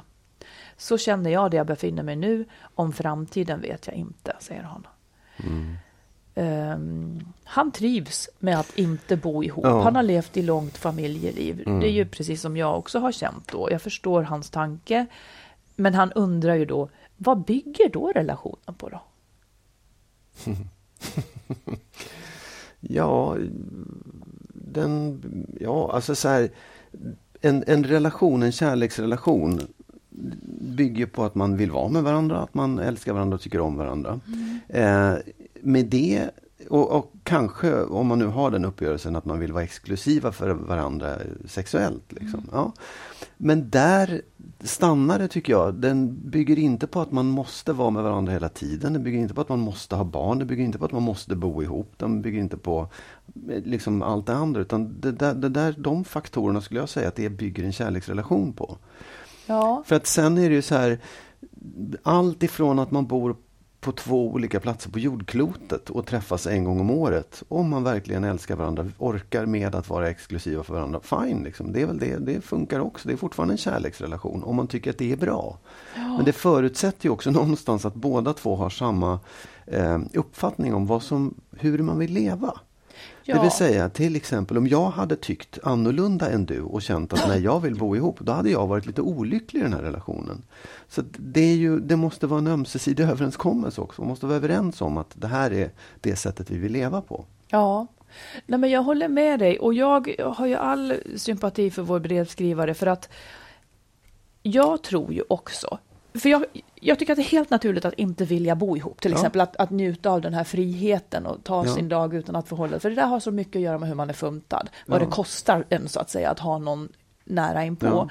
[0.78, 4.88] Så känner jag där jag befinner mig nu, om framtiden vet jag inte, säger han.
[5.38, 5.78] Mm.
[6.38, 9.66] Um, han trivs med att inte bo ihop.
[9.66, 9.82] Ja.
[9.82, 11.64] Han har levt i långt familjeliv.
[11.66, 11.80] Mm.
[11.80, 13.68] Det är ju precis som jag också har känt då.
[13.72, 15.06] Jag förstår hans tanke.
[15.76, 19.02] Men han undrar ju då, vad bygger då relationen på då?
[22.80, 23.38] ja,
[24.54, 25.22] den,
[25.60, 26.50] ja, alltså så här,
[27.42, 29.62] en, en relation, en kärleksrelation
[30.60, 33.78] bygger på att man vill vara med varandra, att man älskar varandra och tycker om
[33.78, 34.20] varandra.
[34.28, 34.60] Mm.
[34.68, 35.20] Eh,
[35.66, 36.30] med det,
[36.70, 40.50] och, och, kanske om man nu har den uppgörelsen att man vill vara exklusiva för
[40.50, 42.12] varandra sexuellt.
[42.12, 42.40] Liksom.
[42.40, 42.50] Mm.
[42.52, 42.74] Ja.
[43.38, 44.22] Men där
[44.60, 45.74] stannar det tycker jag.
[45.74, 48.94] Den bygger inte på att man måste vara med varandra hela tiden.
[48.94, 50.40] Den bygger inte på att man måste ha barn.
[50.40, 51.94] Den bygger inte på att man måste bo ihop.
[51.98, 52.88] Den bygger inte på
[53.64, 54.62] liksom allt det andra.
[54.62, 58.54] Utan det där, det där, de faktorerna skulle jag säga att det bygger en kärleksrelation
[58.54, 58.78] på.
[59.46, 59.84] Ja.
[59.86, 61.00] För att sen är det ju så här
[62.04, 63.36] allt ifrån att man bor
[63.86, 67.44] på två olika platser på jordklotet och träffas en gång om året.
[67.48, 71.00] Om man verkligen älskar varandra, orkar med att vara exklusiva för varandra.
[71.04, 71.74] Fine, liksom.
[71.74, 73.08] det, är väl det, det funkar också.
[73.08, 75.58] Det är fortfarande en kärleksrelation om man tycker att det är bra.
[75.96, 76.16] Ja.
[76.16, 79.20] Men det förutsätter ju också någonstans att båda två har samma
[79.66, 82.60] eh, uppfattning om vad som, hur man vill leva.
[83.28, 83.36] Ja.
[83.36, 87.28] Det vill säga till exempel om jag hade tyckt annorlunda än du och känt att
[87.28, 90.42] när jag vill bo ihop, då hade jag varit lite olycklig i den här relationen.
[90.88, 94.02] Så det, ju, det måste vara en ömsesidig överenskommelse också.
[94.02, 97.26] Man måste vara överens om att det här är det sättet vi vill leva på.
[97.48, 97.88] Ja,
[98.46, 102.74] Nej, men jag håller med dig och jag har ju all sympati för vår brevskrivare
[102.74, 103.10] för att
[104.44, 105.80] jag tror ju också
[106.20, 109.02] för jag, jag, tycker att det är helt naturligt att inte vilja bo ihop.
[109.02, 109.18] Till ja.
[109.18, 111.74] exempel att, att, njuta av den här friheten och ta ja.
[111.74, 112.80] sin dag utan att förhålla sig.
[112.80, 114.70] För det där har så mycket att göra med hur man är funtad.
[114.86, 115.06] Vad ja.
[115.06, 116.90] det kostar en så att säga att ha någon
[117.24, 118.10] nära inpå.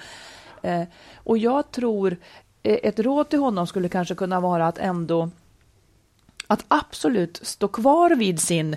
[0.62, 0.82] Eh,
[1.16, 2.16] och jag tror
[2.62, 5.30] eh, ett råd till honom skulle kanske kunna vara att ändå
[6.46, 8.76] att absolut stå kvar vid sin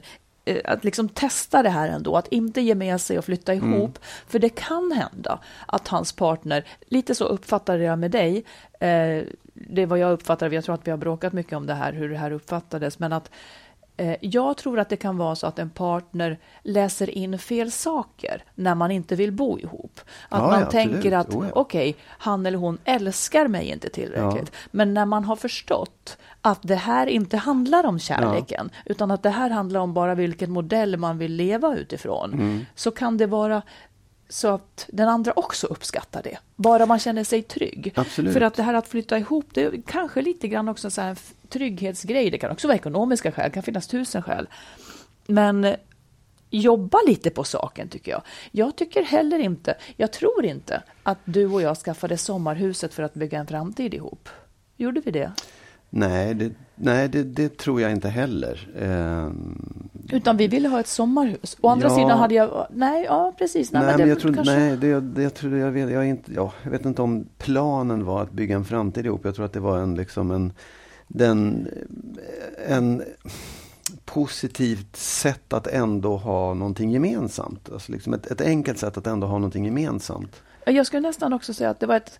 [0.65, 3.73] att liksom testa det här ändå, att inte ge med sig och flytta mm.
[3.73, 3.97] ihop.
[3.97, 4.01] Mm.
[4.27, 8.43] För det kan hända att hans partner, lite så uppfattade jag med dig,
[8.79, 11.93] eh, det var jag uppfattade, jag tror att vi har bråkat mycket om det här,
[11.93, 13.31] hur det här uppfattades, men att eh,
[14.21, 18.75] jag tror att det kan vara så att en partner läser in fel saker när
[18.75, 19.99] man inte vill bo ihop.
[20.29, 21.51] Att ja, man ja, tänker att oh, ja.
[21.55, 24.51] okej, okay, han eller hon älskar mig inte tillräckligt.
[24.71, 28.81] Men när man har förstått att det här inte handlar om kärleken, ja.
[28.85, 32.65] utan att det här handlar om bara vilken modell man vill leva utifrån, mm.
[32.75, 33.61] så kan det vara
[34.29, 36.37] så att den andra också uppskattar det.
[36.55, 37.93] Bara man känner sig trygg.
[37.95, 38.33] Absolut.
[38.33, 41.17] För att det här att flytta ihop, det är kanske lite grann också så här
[41.49, 42.29] trygghetsgrej.
[42.29, 44.47] Det kan också vara ekonomiska skäl, det kan finnas tusen skäl.
[45.27, 45.75] Men
[46.49, 48.21] jobba lite på saken tycker jag.
[48.51, 53.13] Jag tycker heller inte, jag tror inte att du och jag skaffade sommarhuset för att
[53.13, 54.29] bygga en framtid ihop.
[54.77, 55.31] Gjorde vi det?
[55.89, 58.69] Nej, det, nej det, det, tror jag inte heller.
[58.79, 59.31] Eh,
[60.17, 61.57] Utan vi ville ha ett sommarhus.
[61.61, 63.71] Å andra ja, sidan hade jag, nej, ja precis.
[63.71, 64.53] Nej, nej men, det, jag tror, kanske...
[64.53, 68.05] nej, det, det, jag, tror, jag, vet, jag, inte, ja, jag vet inte om planen
[68.05, 69.25] var att bygga en framtid ihop.
[69.25, 70.53] Jag tror att det var en, liksom en,
[71.07, 71.67] den,
[72.67, 73.03] en
[74.05, 77.69] positivt sätt att ändå ha någonting gemensamt.
[77.71, 80.41] Alltså liksom ett, ett enkelt sätt att ändå ha någonting gemensamt.
[80.65, 82.19] Jag skulle nästan också säga att det var ett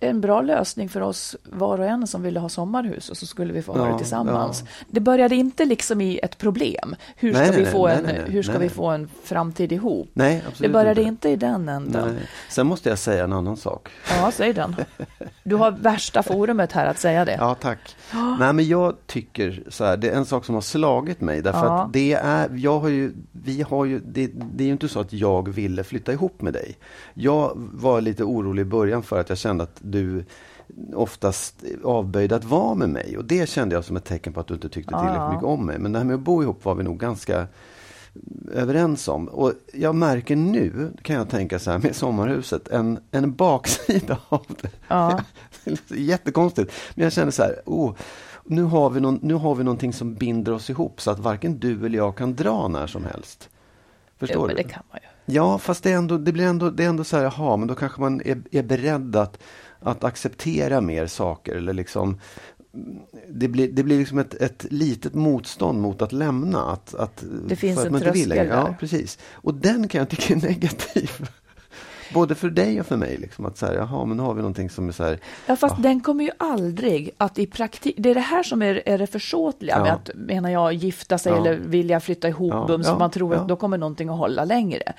[0.00, 3.52] en bra lösning för oss var och en som ville ha sommarhus och så skulle
[3.52, 4.62] vi få ha Ja, det tillsammans.
[4.66, 4.84] ja.
[4.90, 6.96] Det började inte liksom i ett problem.
[7.16, 10.08] Hur ska, Nej, vi, få nej, en, hur ska vi få en framtid ihop?
[10.12, 11.10] Nej, Det absolut började inte.
[11.10, 12.18] inte i den änden.
[12.48, 13.88] Sen måste jag säga en annan sak.
[14.18, 14.76] Ja, säg den.
[15.44, 17.36] Du har värsta forumet här att säga det.
[17.40, 17.96] Ja, tack.
[18.38, 21.42] Nej, men jag tycker så här, det är en sak som har slagit mig.
[21.42, 21.82] Därför Ja.
[21.82, 25.00] att det är, jag har ju, vi har ju, det, det är ju inte så
[25.00, 26.76] att jag ville flytta ihop med dig.
[27.14, 30.24] Jag var lite orolig i början för att jag kände att du
[30.94, 33.18] oftast avböjde att vara med mig.
[33.18, 35.30] Och det kände jag som ett tecken på att du inte tyckte tillräckligt Ja.
[35.32, 35.78] mycket om mig.
[35.78, 37.46] Men det här med att bo ihop var vi nog ganska
[38.52, 39.28] överens om.
[39.28, 44.46] Och jag märker nu, kan jag tänka så här med sommarhuset, en, en baksida av
[44.62, 44.70] det.
[44.88, 45.20] Ja.
[45.88, 46.72] Jättekonstigt.
[46.94, 47.94] Men jag känner så här, oh,
[48.44, 51.58] nu, har vi någon, nu har vi någonting som binder oss ihop så att varken
[51.58, 53.48] du eller jag kan dra när som helst.
[54.18, 54.62] Förstår Jo, men du?
[54.62, 55.34] det kan man ju.
[55.34, 57.68] Ja, fast det, är ändå, det blir ändå, det är ändå så här, jaha, men
[57.68, 59.38] då kanske man är, är beredd att,
[59.82, 61.54] att acceptera mer saker.
[61.54, 62.20] Eller liksom,
[63.28, 66.62] det, blir, det blir liksom ett, ett litet motstånd mot att lämna.
[66.62, 68.44] Att, att, Det finns en tröskel längre.
[68.44, 68.76] Ja, där.
[68.80, 69.18] precis.
[69.32, 71.10] Och den kan jag tycka är negativ.
[72.14, 73.16] Både för dig och för mig.
[73.16, 75.56] Liksom, att så här, jaha, men nu har vi någonting som är så här, Ja,
[75.56, 77.94] fast den kommer ju aldrig att i praktik...
[77.98, 79.92] Det är det här som är, är det försåtliga med Ja.
[79.92, 81.38] att, menar jag, gifta sig Ja.
[81.38, 84.44] eller vilja flytta ihop Ja, bums, ja, man tror att då kommer någonting att hålla
[84.44, 84.92] längre.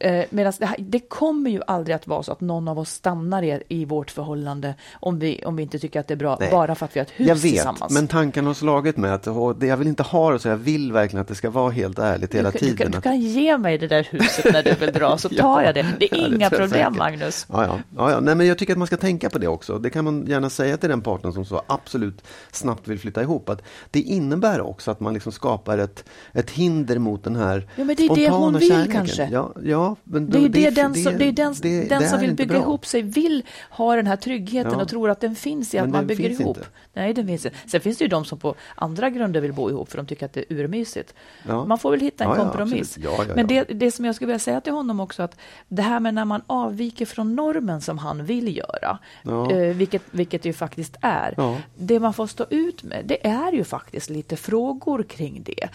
[0.00, 3.42] Eh, Medan det, det kommer ju aldrig att vara så att någon av oss stannar
[3.42, 6.50] i, i vårt förhållande om vi, om vi inte tycker att det är bra, Nej.
[6.50, 7.92] bara för att vi har ett hus Jag vet, tillsammans.
[7.92, 9.22] men tanken har slagit mig att
[9.58, 10.48] det- jag vill inte ha det så.
[10.48, 12.76] Jag vill verkligen att det ska vara helt ärligt hela du, du, tiden.
[12.76, 15.42] kan, du att- kan ge mig det där huset när du vill dra, så Ja.
[15.42, 15.86] tar jag det.
[15.98, 16.94] Det är Ja, det inga jag problem.
[16.98, 17.46] Magnus.
[17.52, 17.78] Ja, ja.
[17.96, 18.20] Ja, ja.
[18.20, 19.78] Nej, men jag tycker att man ska tänka på det också.
[19.78, 22.22] Det kan man gärna säga till den partnern som så absolut
[22.52, 23.48] snabbt vill flytta ihop.
[23.48, 27.84] Att det innebär också att man liksom skapar ett, ett hinder mot den här Ja,
[27.84, 28.92] men det är det hon vill kärleken.
[28.92, 29.28] kanske.
[29.32, 32.20] Ja, ja, men Det är, det, den som, det är den, det- den det som
[32.20, 32.62] vill bygga bra.
[32.62, 34.82] ihop sig vill ha den här tryggheten Ja.
[34.82, 36.56] och tror att den finns i att Men man den bygger ihop.
[36.56, 36.68] inte.
[36.94, 37.58] Nej, den finns inte.
[37.66, 40.26] Sen finns det ju de som på andra grunder vill bo ihop för de tycker
[40.26, 41.14] att det är urmysigt.
[41.48, 41.64] Ja.
[41.64, 42.98] Man får väl hitta en Ja, ja, kompromiss.
[42.98, 43.64] Ja, ja, Men ja.
[43.68, 45.36] det, det som jag skulle vilja säga till honom också att
[45.68, 49.50] det här med när man avviker från normen som han vill göra, Ja.
[49.52, 51.34] eh, vilket, vilket det ju faktiskt är.
[51.36, 51.56] Ja.
[51.76, 55.68] Det man får stå ut med, det är ju faktiskt lite frågor kring det.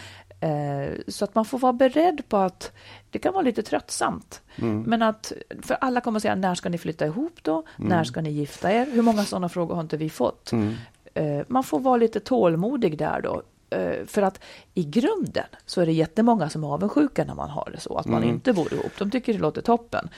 [0.43, 2.71] Eh, Så att man får vara beredd på att
[3.09, 4.41] det kan vara lite tröttsamt.
[4.55, 4.81] Mm.
[4.81, 5.31] Men att,
[5.61, 7.63] för alla kommer att säga, när ska ni flytta ihop då?
[7.77, 7.89] Mm.
[7.89, 8.85] När ska ni gifta er?
[8.91, 10.51] Hur många sådana frågor har inte vi fått?
[10.51, 10.73] Mm.
[11.13, 13.41] Eh, Man får vara lite tålmodig där då.
[13.69, 14.39] Eh, För att
[14.73, 18.05] i grunden så är det jättemånga som är avundsjuka när man har det så, att
[18.05, 18.35] man Mm.
[18.35, 18.91] inte bor ihop.
[18.99, 20.09] De tycker det låter toppen.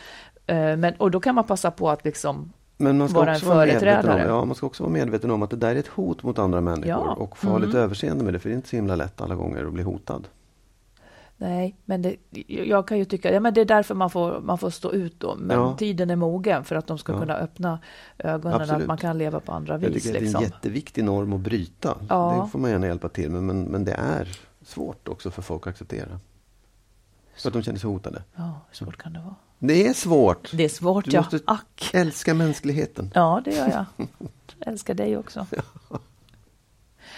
[0.78, 3.46] Men, och då kan man passa på att liksom Men man ska, vara en också
[3.50, 5.88] vara medveten om, ja, man ska också vara medveten om att det där är ett
[5.88, 6.90] hot mot andra människor.
[6.90, 7.14] Ja.
[7.14, 7.68] Och få ha Mm.
[7.68, 9.84] lite överseende med det, för det är inte så himla lätt alla gånger att bli
[9.84, 10.28] hotad.
[11.38, 12.16] Nej, men det,
[12.48, 15.20] jag kan ju tycka, ja men det är därför man får, man får stå ut
[15.20, 15.36] då.
[15.36, 15.76] Men Ja.
[15.78, 17.20] tiden är mogen för att de ska Ja.
[17.20, 17.80] kunna öppna
[18.18, 18.82] ögonen Absolut.
[18.82, 19.94] att man kan leva på andra Jag vis.
[20.04, 20.44] tycker att det är Liksom.
[20.44, 21.98] en jätteviktig norm att bryta.
[22.10, 22.42] Ja.
[22.46, 24.28] Det får man gärna hjälpa till med, men, men det är
[24.62, 26.20] svårt också för folk att acceptera.
[27.36, 28.24] Så att de känner sig hotade.
[28.36, 29.36] Ja, hur svårt kan det vara?
[29.68, 30.50] Det är svårt.
[30.54, 31.22] Det är svårt, Du ja.
[31.22, 31.90] måste Ack.
[31.94, 33.12] älska mänskligheten.
[33.14, 34.08] Ja, det gör jag.
[34.60, 35.48] Jag älskar dig också.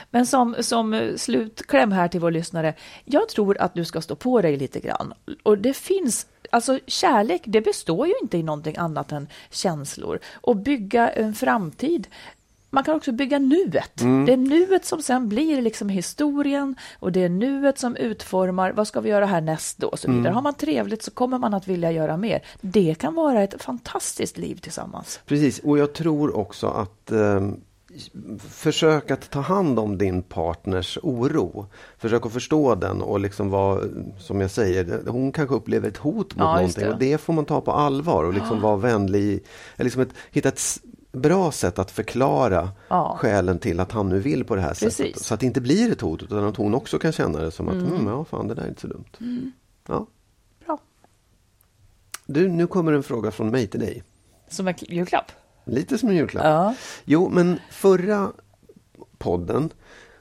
[0.09, 2.73] Men som, som slutkläm här till vår lyssnare.
[3.05, 5.13] Jag tror att du ska stå på dig lite grann.
[5.43, 10.19] Och det finns, alltså kärlek, det består ju inte i någonting annat än känslor.
[10.33, 12.07] Och bygga en framtid.
[12.69, 13.91] Man kan också bygga nuet.
[13.95, 18.87] Det är nuet som sen blir liksom historien och det är nuet som utformar vad
[18.87, 20.33] ska vi göra härnäst då och så vidare.
[20.33, 22.41] Har man trevligt så kommer man att vilja göra mer.
[22.61, 25.19] Det kan vara ett fantastiskt liv tillsammans.
[25.25, 27.47] Precis, och jag tror också att eh,
[28.49, 31.65] försök att ta hand om din partners oro.
[31.97, 33.81] Försök att förstå den och liksom vara,
[34.19, 36.89] som jag säger, hon kanske upplever ett hot mot Ja, någonting det.
[36.91, 39.43] och det får man ta på allvar och liksom vara vänlig.
[39.77, 40.61] Liksom ett, hitta ett
[41.17, 43.17] bra sätt att förklara Ja.
[43.19, 44.97] skälen till att han nu vill på det här sättet.
[44.97, 45.23] Precis.
[45.23, 47.67] Så att det inte blir ett hot utan att hon också kan känna det som
[47.67, 49.05] att, mm, ja fan det där är inte så dumt.
[49.87, 50.07] Ja.
[50.65, 50.79] Bra.
[52.25, 54.03] Du, nu kommer en fråga från mig till dig.
[54.49, 55.31] Som en julklapp?
[55.65, 56.45] Lite som en julklapp.
[56.45, 56.75] Ja.
[57.05, 58.31] Jo, men förra
[59.17, 59.69] podden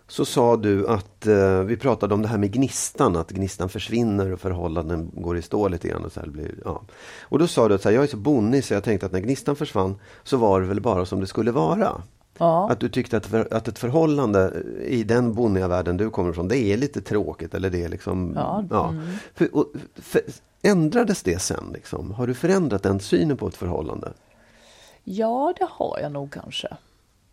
[0.09, 4.33] så sa du att eh, vi pratade om det här med gnistan, att gnistan försvinner
[4.33, 6.05] och förhållanden går i stå lite grann.
[6.05, 6.83] Och, så blir, ja.
[7.23, 9.21] och då sa du att här, jag är så bonnig så jag tänkte att när
[9.21, 12.03] gnistan försvann så var det väl bara som det skulle vara.
[12.39, 12.71] Ja.
[12.71, 16.49] Att du tyckte att, för, att ett förhållande i den bonniga världen du kommer ifrån,
[16.49, 18.33] det är lite tråkigt eller det är liksom...
[18.35, 19.03] Ja, mm.
[19.35, 20.21] För, och, för,
[20.63, 21.65] ändrades det sen?
[21.75, 22.11] Liksom?
[22.11, 24.13] Har du förändrat den synen på ett förhållande?
[25.09, 26.69] ja, det har jag nog kanske.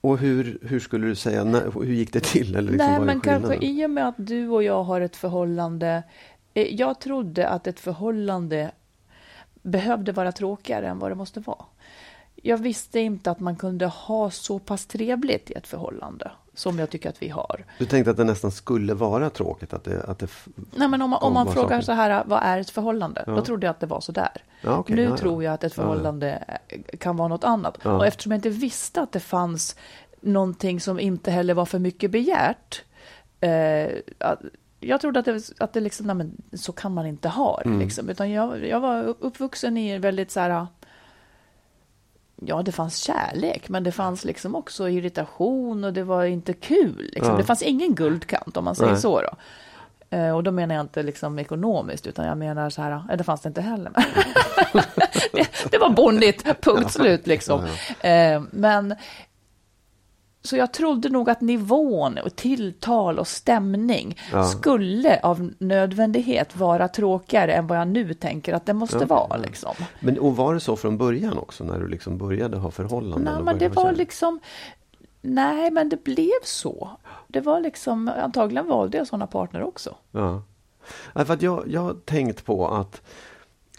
[0.04, 2.56] Och hur, hur skulle du säga, när, hur gick det till?
[2.56, 6.04] Eller liksom, Nej, men kanske i och med att du och jag har ett förhållande.
[6.54, 8.72] eh, Jag trodde att ett förhållande
[9.62, 11.66] behövde vara tråkigare än vad det måste vara.
[12.36, 16.90] jag visste inte att man kunde ha så pass trevligt i ett förhållande som jag
[16.90, 17.66] tycker att vi har.
[17.80, 19.74] Du tänkte att det nästan skulle vara tråkigt?
[19.74, 20.28] Att det, att det
[20.76, 21.82] Nej, men om man, om man frågar saker.
[21.82, 23.24] så här, vad är ett förhållande?
[23.28, 23.34] Ja.
[23.34, 24.44] Då trodde jag att det var så där.
[24.62, 27.86] Ja, okej, nu ja, tror jag att ett förhållande eh, kan vara något annat.
[27.86, 29.76] Och eftersom jag inte visste att det fanns
[30.22, 32.84] någonting som inte heller var för mycket begärt.
[33.40, 33.90] Eh,
[34.80, 37.70] jag trodde att det, att det liksom, nej men så kan man inte ha det.
[37.70, 37.80] Mm.
[37.80, 38.10] Liksom.
[38.10, 40.68] Utan jag, jag var uppvuxen i en väldigt så här,
[42.48, 47.10] ja det fanns kärlek, men det fanns liksom också irritation och det var inte kul.
[47.14, 47.32] Liksom.
[47.32, 47.38] Ja.
[47.38, 49.02] Det fanns ingen guldkant om man säger Nej.
[49.02, 49.22] så.
[49.22, 49.30] Då.
[50.18, 53.24] Eh, Och då menar jag inte liksom ekonomiskt, utan jag menar så här, eh, det
[53.24, 53.92] fanns det inte heller.
[55.34, 57.66] det, det var bonnigt, punkt slut liksom.
[58.02, 58.96] Eh, Men
[60.46, 64.44] så jag trodde nog att nivån och tilltal och stämning Ja.
[64.44, 69.28] skulle av nödvändighet vara tråkigare än vad jag nu tänker att det måste Okej, vara.
[69.30, 69.38] ja.
[69.38, 69.74] Liksom.
[70.00, 73.34] Men och var det så från början också när du liksom började ha förhållanden?
[73.34, 74.40] Nej, men det var liksom...
[75.22, 76.90] Nej, men det blev så.
[77.28, 79.96] Det var liksom, antagligen valde jag sådana partner också.
[80.12, 80.42] Ja.
[81.14, 83.02] Ja, för att jag, jag har tänkt på att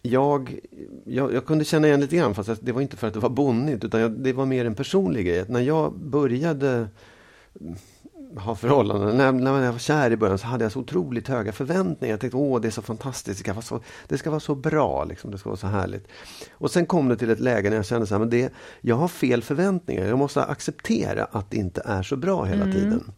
[0.06, 0.58] jag,
[1.04, 3.28] jag, jag kunde känna igen lite grann, fast det var inte för att det var
[3.28, 5.40] bonnigt, utan jag, det var mer en personlig grej.
[5.40, 6.88] Att när jag började
[8.36, 11.52] ha förhållanden, när, när jag var kär i början så hade jag så otroligt höga
[11.52, 12.12] förväntningar.
[12.12, 14.54] Jag tänkte, åh det är så fantastiskt, det ska vara så, det ska vara så
[14.54, 16.08] bra, liksom, det ska vara så härligt.
[16.52, 18.96] Och sen kom det till ett läge när jag kände så här, men det, jag
[18.96, 20.06] har fel förväntningar.
[20.06, 23.12] Jag måste acceptera att det inte är så bra hela tiden.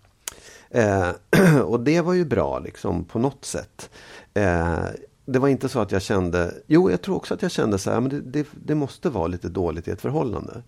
[0.70, 1.10] Eh,
[1.62, 3.90] och det var ju bra liksom på något sätt.
[4.34, 4.84] Eh,
[5.26, 7.90] det var inte så att jag kände, jo jag tror också att jag kände så
[7.90, 10.62] här, men det, det, det måste vara lite dåligt i ett förhållande.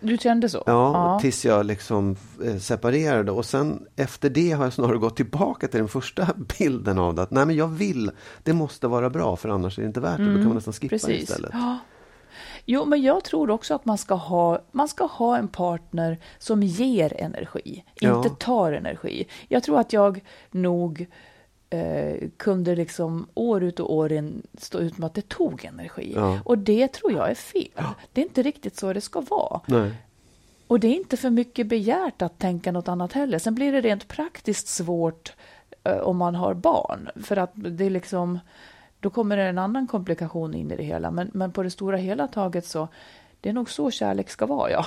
[0.00, 0.62] Du kände så?
[0.66, 5.68] Ja, tills jag liksom eh, separerade och sen efter det har jag snarare gått tillbaka
[5.68, 6.28] till den första
[6.58, 7.22] bilden av det.
[7.22, 8.10] Att nej men jag vill,
[8.42, 10.28] det måste vara bra för annars är det inte värt det.
[10.30, 11.22] Då kan man nästan skippa Mm, Precis.
[11.30, 11.50] istället.
[11.52, 11.78] Ja.
[12.66, 16.62] Jo, men jag tror också att man ska ha, man ska ha en partner som
[16.62, 18.16] ger energi, Ja.
[18.16, 19.28] inte tar energi.
[19.48, 21.06] Jag tror att jag nog
[21.74, 26.12] eh, kunde liksom år ut och år in stå ut med att det tog energi.
[26.16, 26.38] Ja.
[26.44, 27.84] Och det tror jag är fel.
[28.12, 29.60] Det är inte riktigt så det ska vara.
[29.66, 29.92] Nej.
[30.66, 33.38] Och det är inte för mycket begärt att tänka något annat heller.
[33.38, 35.32] Sen blir det rent praktiskt svårt
[35.84, 37.08] eh, om man har barn.
[37.16, 38.38] För att det är liksom,
[39.00, 41.10] då kommer det en annan komplikation in i det hela.
[41.10, 42.88] Men, men på det stora hela taget så,
[43.40, 44.86] det är nog så kärlek ska vara, ja.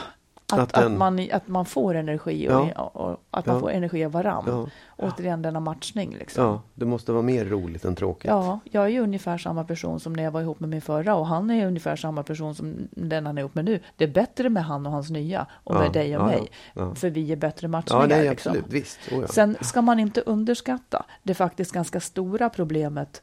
[0.53, 2.81] Att, Att att, den- man, att man får energi och, Ja.
[2.83, 3.59] och, och att man Ja.
[3.59, 4.43] får energi av varann.
[4.47, 4.67] Ja.
[4.97, 6.15] Återigen denna matchning.
[6.19, 6.43] Liksom.
[6.45, 8.29] Ja, det måste vara mer roligt än tråkigt.
[8.29, 11.15] Ja, jag är ju ungefär samma person som när jag var ihop med min förra
[11.15, 13.79] och han är ungefär samma person som den han är ihop med nu.
[13.95, 16.47] Det är bättre med han och hans nya och med dig och mig.
[16.95, 18.01] För vi är bättre matchningar.
[18.03, 18.51] Ja, nej, liksom.
[18.51, 18.73] absolut.
[18.73, 18.99] Visst.
[19.11, 19.25] Oh.
[19.25, 23.21] Sen ska man inte underskatta det faktiskt ganska stora problemet,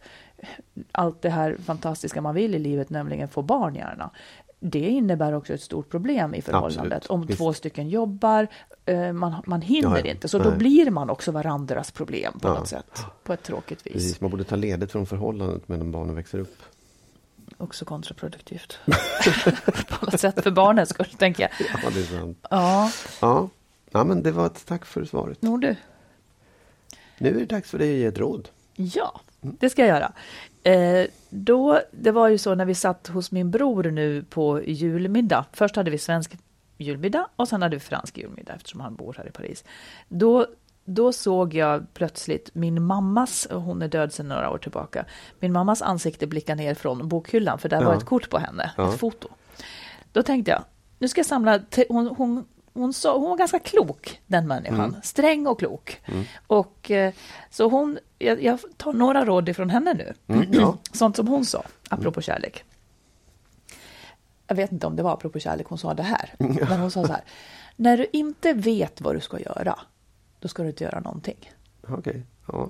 [0.93, 4.11] allt det här fantastiska man vill i livet, nämligen få barn gärna.
[4.67, 6.97] Det innebär också ett stort problem i förhållandet.
[6.97, 7.07] Absolut.
[7.07, 7.39] Om Visst.
[7.39, 8.47] två stycken jobbar,
[8.85, 10.11] eh, man, man hinner Ja, ja.
[10.11, 10.59] inte, så då Nej.
[10.59, 12.55] blir man också varandras problem på Ja.
[12.55, 13.01] något sätt.
[13.25, 13.93] På ett tråkigt vis.
[13.93, 16.57] Precis, man borde ta ledigt från förhållandet medan barnen växer upp.
[17.59, 18.79] Också kontraproduktivt.
[20.01, 21.51] på något sätt för barnens skull, tänker jag.
[21.85, 22.47] Ja, det är sant.
[22.51, 22.91] Ja,
[23.21, 23.49] Ja.
[23.91, 25.43] ja, men det var ett tack för svaret.
[25.43, 25.77] nog du.
[27.19, 28.49] Nu är det dags för dig att ge ett råd.
[28.77, 30.13] Ja, det ska jag göra.
[30.67, 35.45] Eh, då, det var ju så när vi satt hos min bror nu på julmiddag.
[35.53, 36.37] Först hade vi svensk
[36.79, 39.65] julmiddag och sen hade vi fransk julmiddag eftersom han bor här i Paris.
[40.09, 40.47] Då,
[40.85, 45.05] då såg jag plötsligt min mammas, hon är död sedan några år tillbaka,
[45.41, 47.99] min mammas ansikte blicka ner från bokhyllan för där var Ja.
[47.99, 48.89] ett kort på henne, Ja.
[48.93, 49.29] ett foto.
[50.13, 50.65] Då tänkte jag,
[50.99, 52.45] nu ska jag samla, hon, hon,
[52.75, 54.97] hon, sa, hon var ganska klok, den människan.
[55.03, 56.01] Sträng och klok.
[56.47, 57.13] Och eh,
[57.51, 60.15] så hon, jag, jag tar några råd ifrån henne nu.
[60.53, 60.79] ja.
[60.93, 62.65] Sånt som hon sa, apropå kärlek.
[64.47, 66.35] Jag vet inte om det var apropå kärlek hon sa det här.
[66.39, 67.25] Men hon sa så här.
[67.77, 69.79] När du inte vet vad du ska göra,
[70.41, 71.53] då ska du inte göra någonting.
[71.89, 72.23] Okej.
[72.47, 72.69] Ja.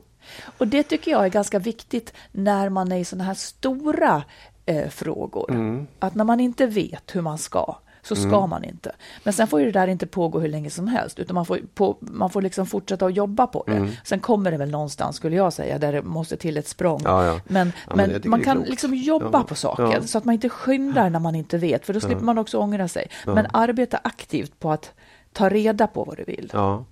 [0.58, 4.24] Och det tycker jag är ganska viktigt när man är i sådana här stora
[4.66, 5.50] eh, frågor.
[5.50, 5.86] Mm.
[5.98, 8.92] Att när man inte vet hur man ska, så ska man inte.
[9.24, 11.58] Men sen får ju det där inte pågå hur länge som helst, utan man får,
[11.74, 13.72] på, man får liksom fortsätta att jobba på det.
[13.72, 13.90] Mm.
[14.04, 17.00] Sen kommer det väl någonstans, skulle jag säga, där det måste till ett språng.
[17.04, 17.40] Ja, ja.
[17.46, 18.70] Men, Ja, men men man kan klokt.
[18.70, 22.00] liksom jobba på saken, så att man inte skyndar när man inte vet, för då
[22.00, 23.06] slipper man också ångra sig.
[23.26, 24.92] Men arbeta aktivt på att
[25.32, 26.50] ta reda på vad du vill.
[26.52, 26.84] Ja.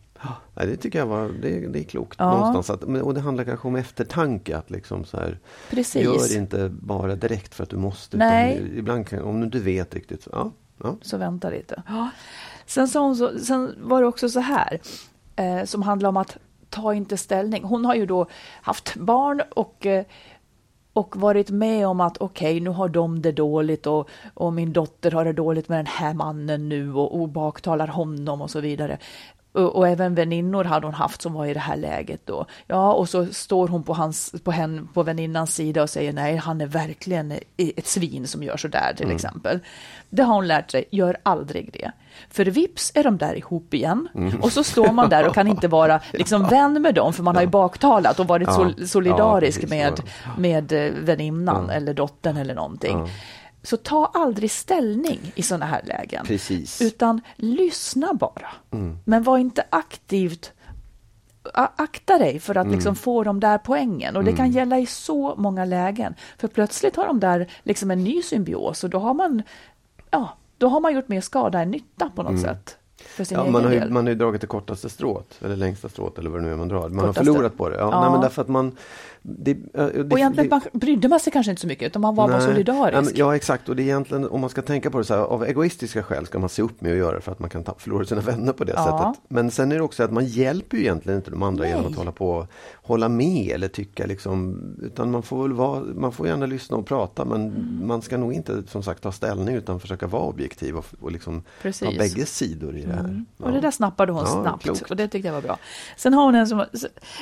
[0.55, 2.31] Det tycker jag var, det, det är klokt Ja.
[2.47, 2.71] någonstans.
[2.71, 4.57] Att, och det handlar kanske om eftertanke.
[4.57, 5.39] Att liksom så här,
[5.71, 6.03] Precis.
[6.05, 8.17] Gör inte bara direkt för att du måste.
[8.77, 10.23] Ibland kan, om du inte vet riktigt.
[10.23, 10.51] Så, ja,
[10.83, 10.97] ja.
[11.03, 11.83] så vänta lite.
[11.87, 12.11] Ja.
[12.67, 14.81] Sen, sa hon så, sen var det också så här,
[15.37, 16.37] eh, som handlar om att
[16.71, 17.65] ta inte ställning.
[17.65, 18.27] Hon har ju då
[18.63, 20.05] haft barn och eh,
[20.93, 24.73] och varit med om att okej, okay, nu har de det dåligt och, och min
[24.73, 28.61] dotter har det dåligt med den här mannen nu och, och baktalar honom och så
[28.61, 28.99] vidare.
[29.53, 32.47] Och, och, även väninnor hade hon haft som var i det här läget då.
[32.67, 36.37] Ja, och så står hon på, hans, på, hen, på väninnans sida och säger nej,
[36.37, 39.17] han är verkligen ett svin som gör så där till mm.
[39.17, 39.61] exempel.
[40.11, 41.93] Det har hon lärt sig, gör aldrig det.
[42.31, 44.41] För vips är de där ihop igen mm.
[44.41, 47.35] och så står man där och kan inte vara liksom vän med dem för man
[47.37, 48.87] har ju baktalat och varit ja.
[48.87, 50.01] solidarisk ja, med,
[50.39, 53.09] med eh, väninnan eller dottern eller någonting.
[53.63, 56.27] Så ta aldrig ställning i sådana här lägen.
[56.27, 56.83] Precis.
[56.83, 58.49] Utan lyssna bara.
[58.71, 58.99] Mm.
[59.05, 60.53] Men var inte aktivt
[61.55, 62.75] akta dig för att mm.
[62.75, 64.17] liksom få de där poängen.
[64.17, 64.57] Och det kan mm.
[64.57, 66.15] gälla i så många lägen.
[66.39, 69.43] För plötsligt har de där liksom en ny symbios och då har man,
[70.11, 72.43] ja, då har man gjort mer skada än nytta på något mm.
[72.43, 72.79] sätt.
[73.31, 76.31] ja, man, har ju, man har ju dragit det kortaste strået, eller längsta strået eller
[76.31, 76.89] vad det nu är man drar.
[76.89, 77.21] Man kortaste.
[77.21, 77.77] har förlorat på det.
[77.77, 78.01] Ja, ja.
[78.01, 78.77] Nej, men därför att man,
[79.23, 82.29] det, det, och egentligen det, brydde man sig kanske inte så mycket, utan man var
[82.29, 83.13] nej, bara solidarisk.
[83.15, 83.69] Ja, exakt.
[83.69, 86.27] Och det är egentligen, om man ska tänka på det så här, av egoistiska skäl
[86.27, 88.21] ska man se upp med att göra det för att man kan ta, förlora sina
[88.21, 88.85] vänner på det ja.
[88.85, 89.25] sättet.
[89.29, 91.73] Men sen är det också att man hjälper ju egentligen inte de andra nej.
[91.73, 95.81] genom att hålla på och hålla med eller tycka liksom, utan man får väl vara,
[95.81, 97.87] man får gärna lyssna och prata men mm.
[97.87, 101.43] man ska nog inte som sagt ta ställning utan försöka vara objektiv och, och liksom
[101.63, 103.01] ha bägge sidor i det här.
[103.01, 103.27] Mm.
[103.37, 103.45] Ja.
[103.45, 104.91] Och det där snappade hon snabbt klokt.
[104.91, 105.59] och det tyckte jag var bra.
[105.97, 106.65] Sen har hon en som,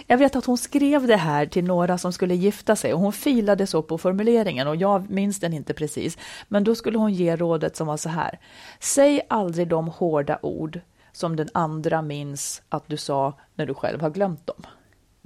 [0.06, 3.00] jag vet att hon skrev det här till några några som skulle gifta sig och
[3.00, 6.18] hon filade så på formuleringen och jag minns den inte precis.
[6.48, 8.38] Men då skulle hon ge rådet som var så här.
[8.80, 10.80] Säg aldrig de hårda ord
[11.12, 14.66] som den andra minns att du sa när du själv har glömt dem.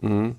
[0.02, 0.36] Mm.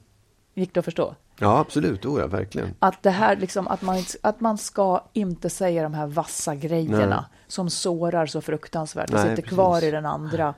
[0.54, 1.16] Gick det att förstå?
[1.40, 2.06] Ja, absolut.
[2.06, 2.74] Oh, ja, verkligen.
[2.80, 7.26] Att, det här, liksom, att, man, att man ska inte säga de här vassa grejerna
[7.30, 7.40] Nej.
[7.48, 9.52] som sårar så fruktansvärt och sitter precis.
[9.52, 10.54] kvar i den andra.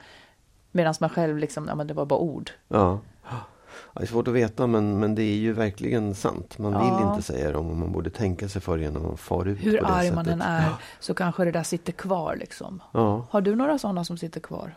[0.72, 2.52] Medan man själv, liksom, ja men det var bara ord.
[2.68, 3.00] Ja.
[3.94, 6.58] Ja, det är svårt att veta men, men det är ju verkligen sant.
[6.58, 6.98] Man ja.
[6.98, 9.78] vill inte säga dem och man borde tänka sig för innan man far ut Hur
[9.78, 10.16] på det arg sättet.
[10.16, 12.82] man än är så kanske det där sitter kvar liksom.
[12.92, 13.26] Ja.
[13.30, 14.74] Har du några sådana som sitter kvar?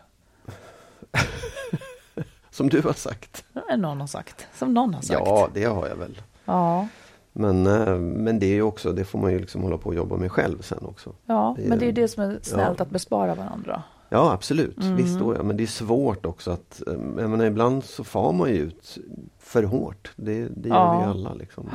[2.51, 3.45] som du har sagt?
[3.77, 4.47] Någon har sagt.
[4.55, 5.21] Som någon har sagt.
[5.27, 6.23] Ja, det har jag väl.
[6.45, 6.89] Ja.
[7.33, 9.95] Men, eh, men det är ju också, det får man ju liksom hålla på och
[9.95, 11.13] jobba med själv sen också.
[11.27, 12.83] Ja, det är, men det är det som är snällt ja.
[12.83, 13.83] att bespara varandra.
[14.13, 14.97] Ja absolut, mm.
[14.97, 15.43] visst då ja.
[15.43, 18.99] Men det är svårt också att, eh, jag menar, ibland så far man ju ut
[19.39, 20.13] för hårt.
[20.17, 20.99] Det, det gör ja.
[20.99, 21.35] vi alla.
[21.35, 21.71] Liksom.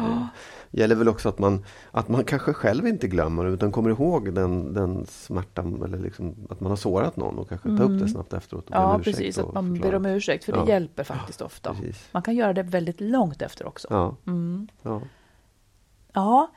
[0.71, 4.33] Det gäller väl också att man, att man kanske själv inte glömmer utan kommer ihåg
[4.33, 7.77] den, den smärtan eller liksom, att man har sårat någon och kanske mm.
[7.77, 8.09] ta upp det mm.
[8.09, 8.69] snabbt efteråt.
[8.69, 11.73] Och ja precis, att man ber om ursäkt för det hjälper faktiskt ofta.
[11.73, 12.09] Precis.
[12.11, 13.87] Man kan göra det väldigt långt efter också.
[13.89, 14.15] Ja.
[14.27, 14.67] Mm.
[14.81, 15.01] ja.
[16.13, 16.51] ja,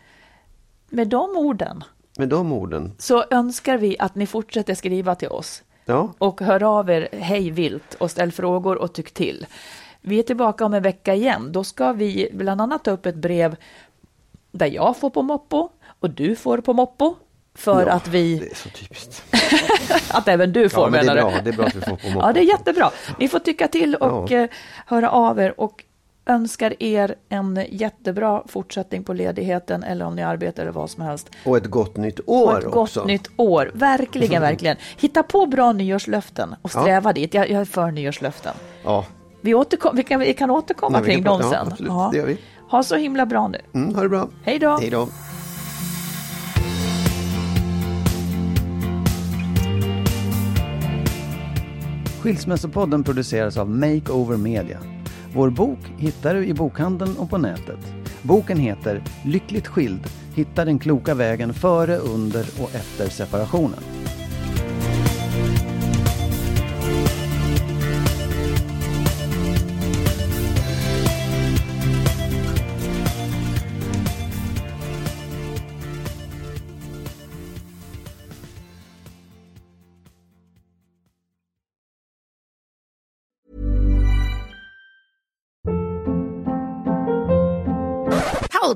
[0.90, 1.84] med de orden
[2.18, 5.62] med de orden så önskar vi att ni fortsätter skriva till oss.
[5.88, 6.12] Ja.
[6.18, 9.46] Och hör av er hej vilt och ställ frågor och tyck till.
[10.00, 11.52] Vi är tillbaka om en vecka igen.
[11.52, 13.56] Då ska vi bland annat ta upp ett brev
[14.52, 15.68] där jag får på moppo
[16.00, 17.14] och du får på moppo.
[17.54, 18.38] För ja, att vi...
[18.38, 19.24] Det är så typiskt.
[20.10, 21.40] att även du får, ja, men det är bra.
[21.44, 22.26] Det är bra att vi får på moppo.
[22.26, 22.90] Ja, det är jättebra.
[23.18, 24.36] Ni får tycka till och ja.
[24.36, 24.48] Eh,
[24.86, 25.60] höra av er.
[25.60, 25.84] Och
[26.28, 31.30] önskar er en jättebra fortsättning på ledigheten eller om ni arbetar eller vad som helst.
[31.44, 33.00] Och ett gott nytt år och ett också.
[33.00, 34.76] gott nytt år, verkligen, verkligen.
[34.96, 37.12] Hitta på bra nyårslöften och sträva ja.
[37.12, 37.34] dit.
[37.34, 38.54] Jag, jag är för nyårslöften.
[38.84, 39.04] Ja.
[39.40, 41.50] Vi, återkom, vi, kan, vi kan återkomma Nej, kring dem sen.
[41.52, 42.08] Ja, absolut, ja.
[42.12, 42.38] det gör vi.
[42.70, 43.60] Ha så himla bra nu.
[43.74, 44.28] Mm, ha det bra.
[44.42, 44.76] Hej då.
[44.80, 45.08] Hej då.
[52.20, 54.97] Skilsmässopodden produceras av Makeover Media.
[55.34, 57.92] Vår bok hittar du i bokhandeln och på nätet.
[58.22, 60.06] Boken heter Lyckligt skild.
[60.34, 63.80] Hitta den kloka vägen före, under och efter separationen.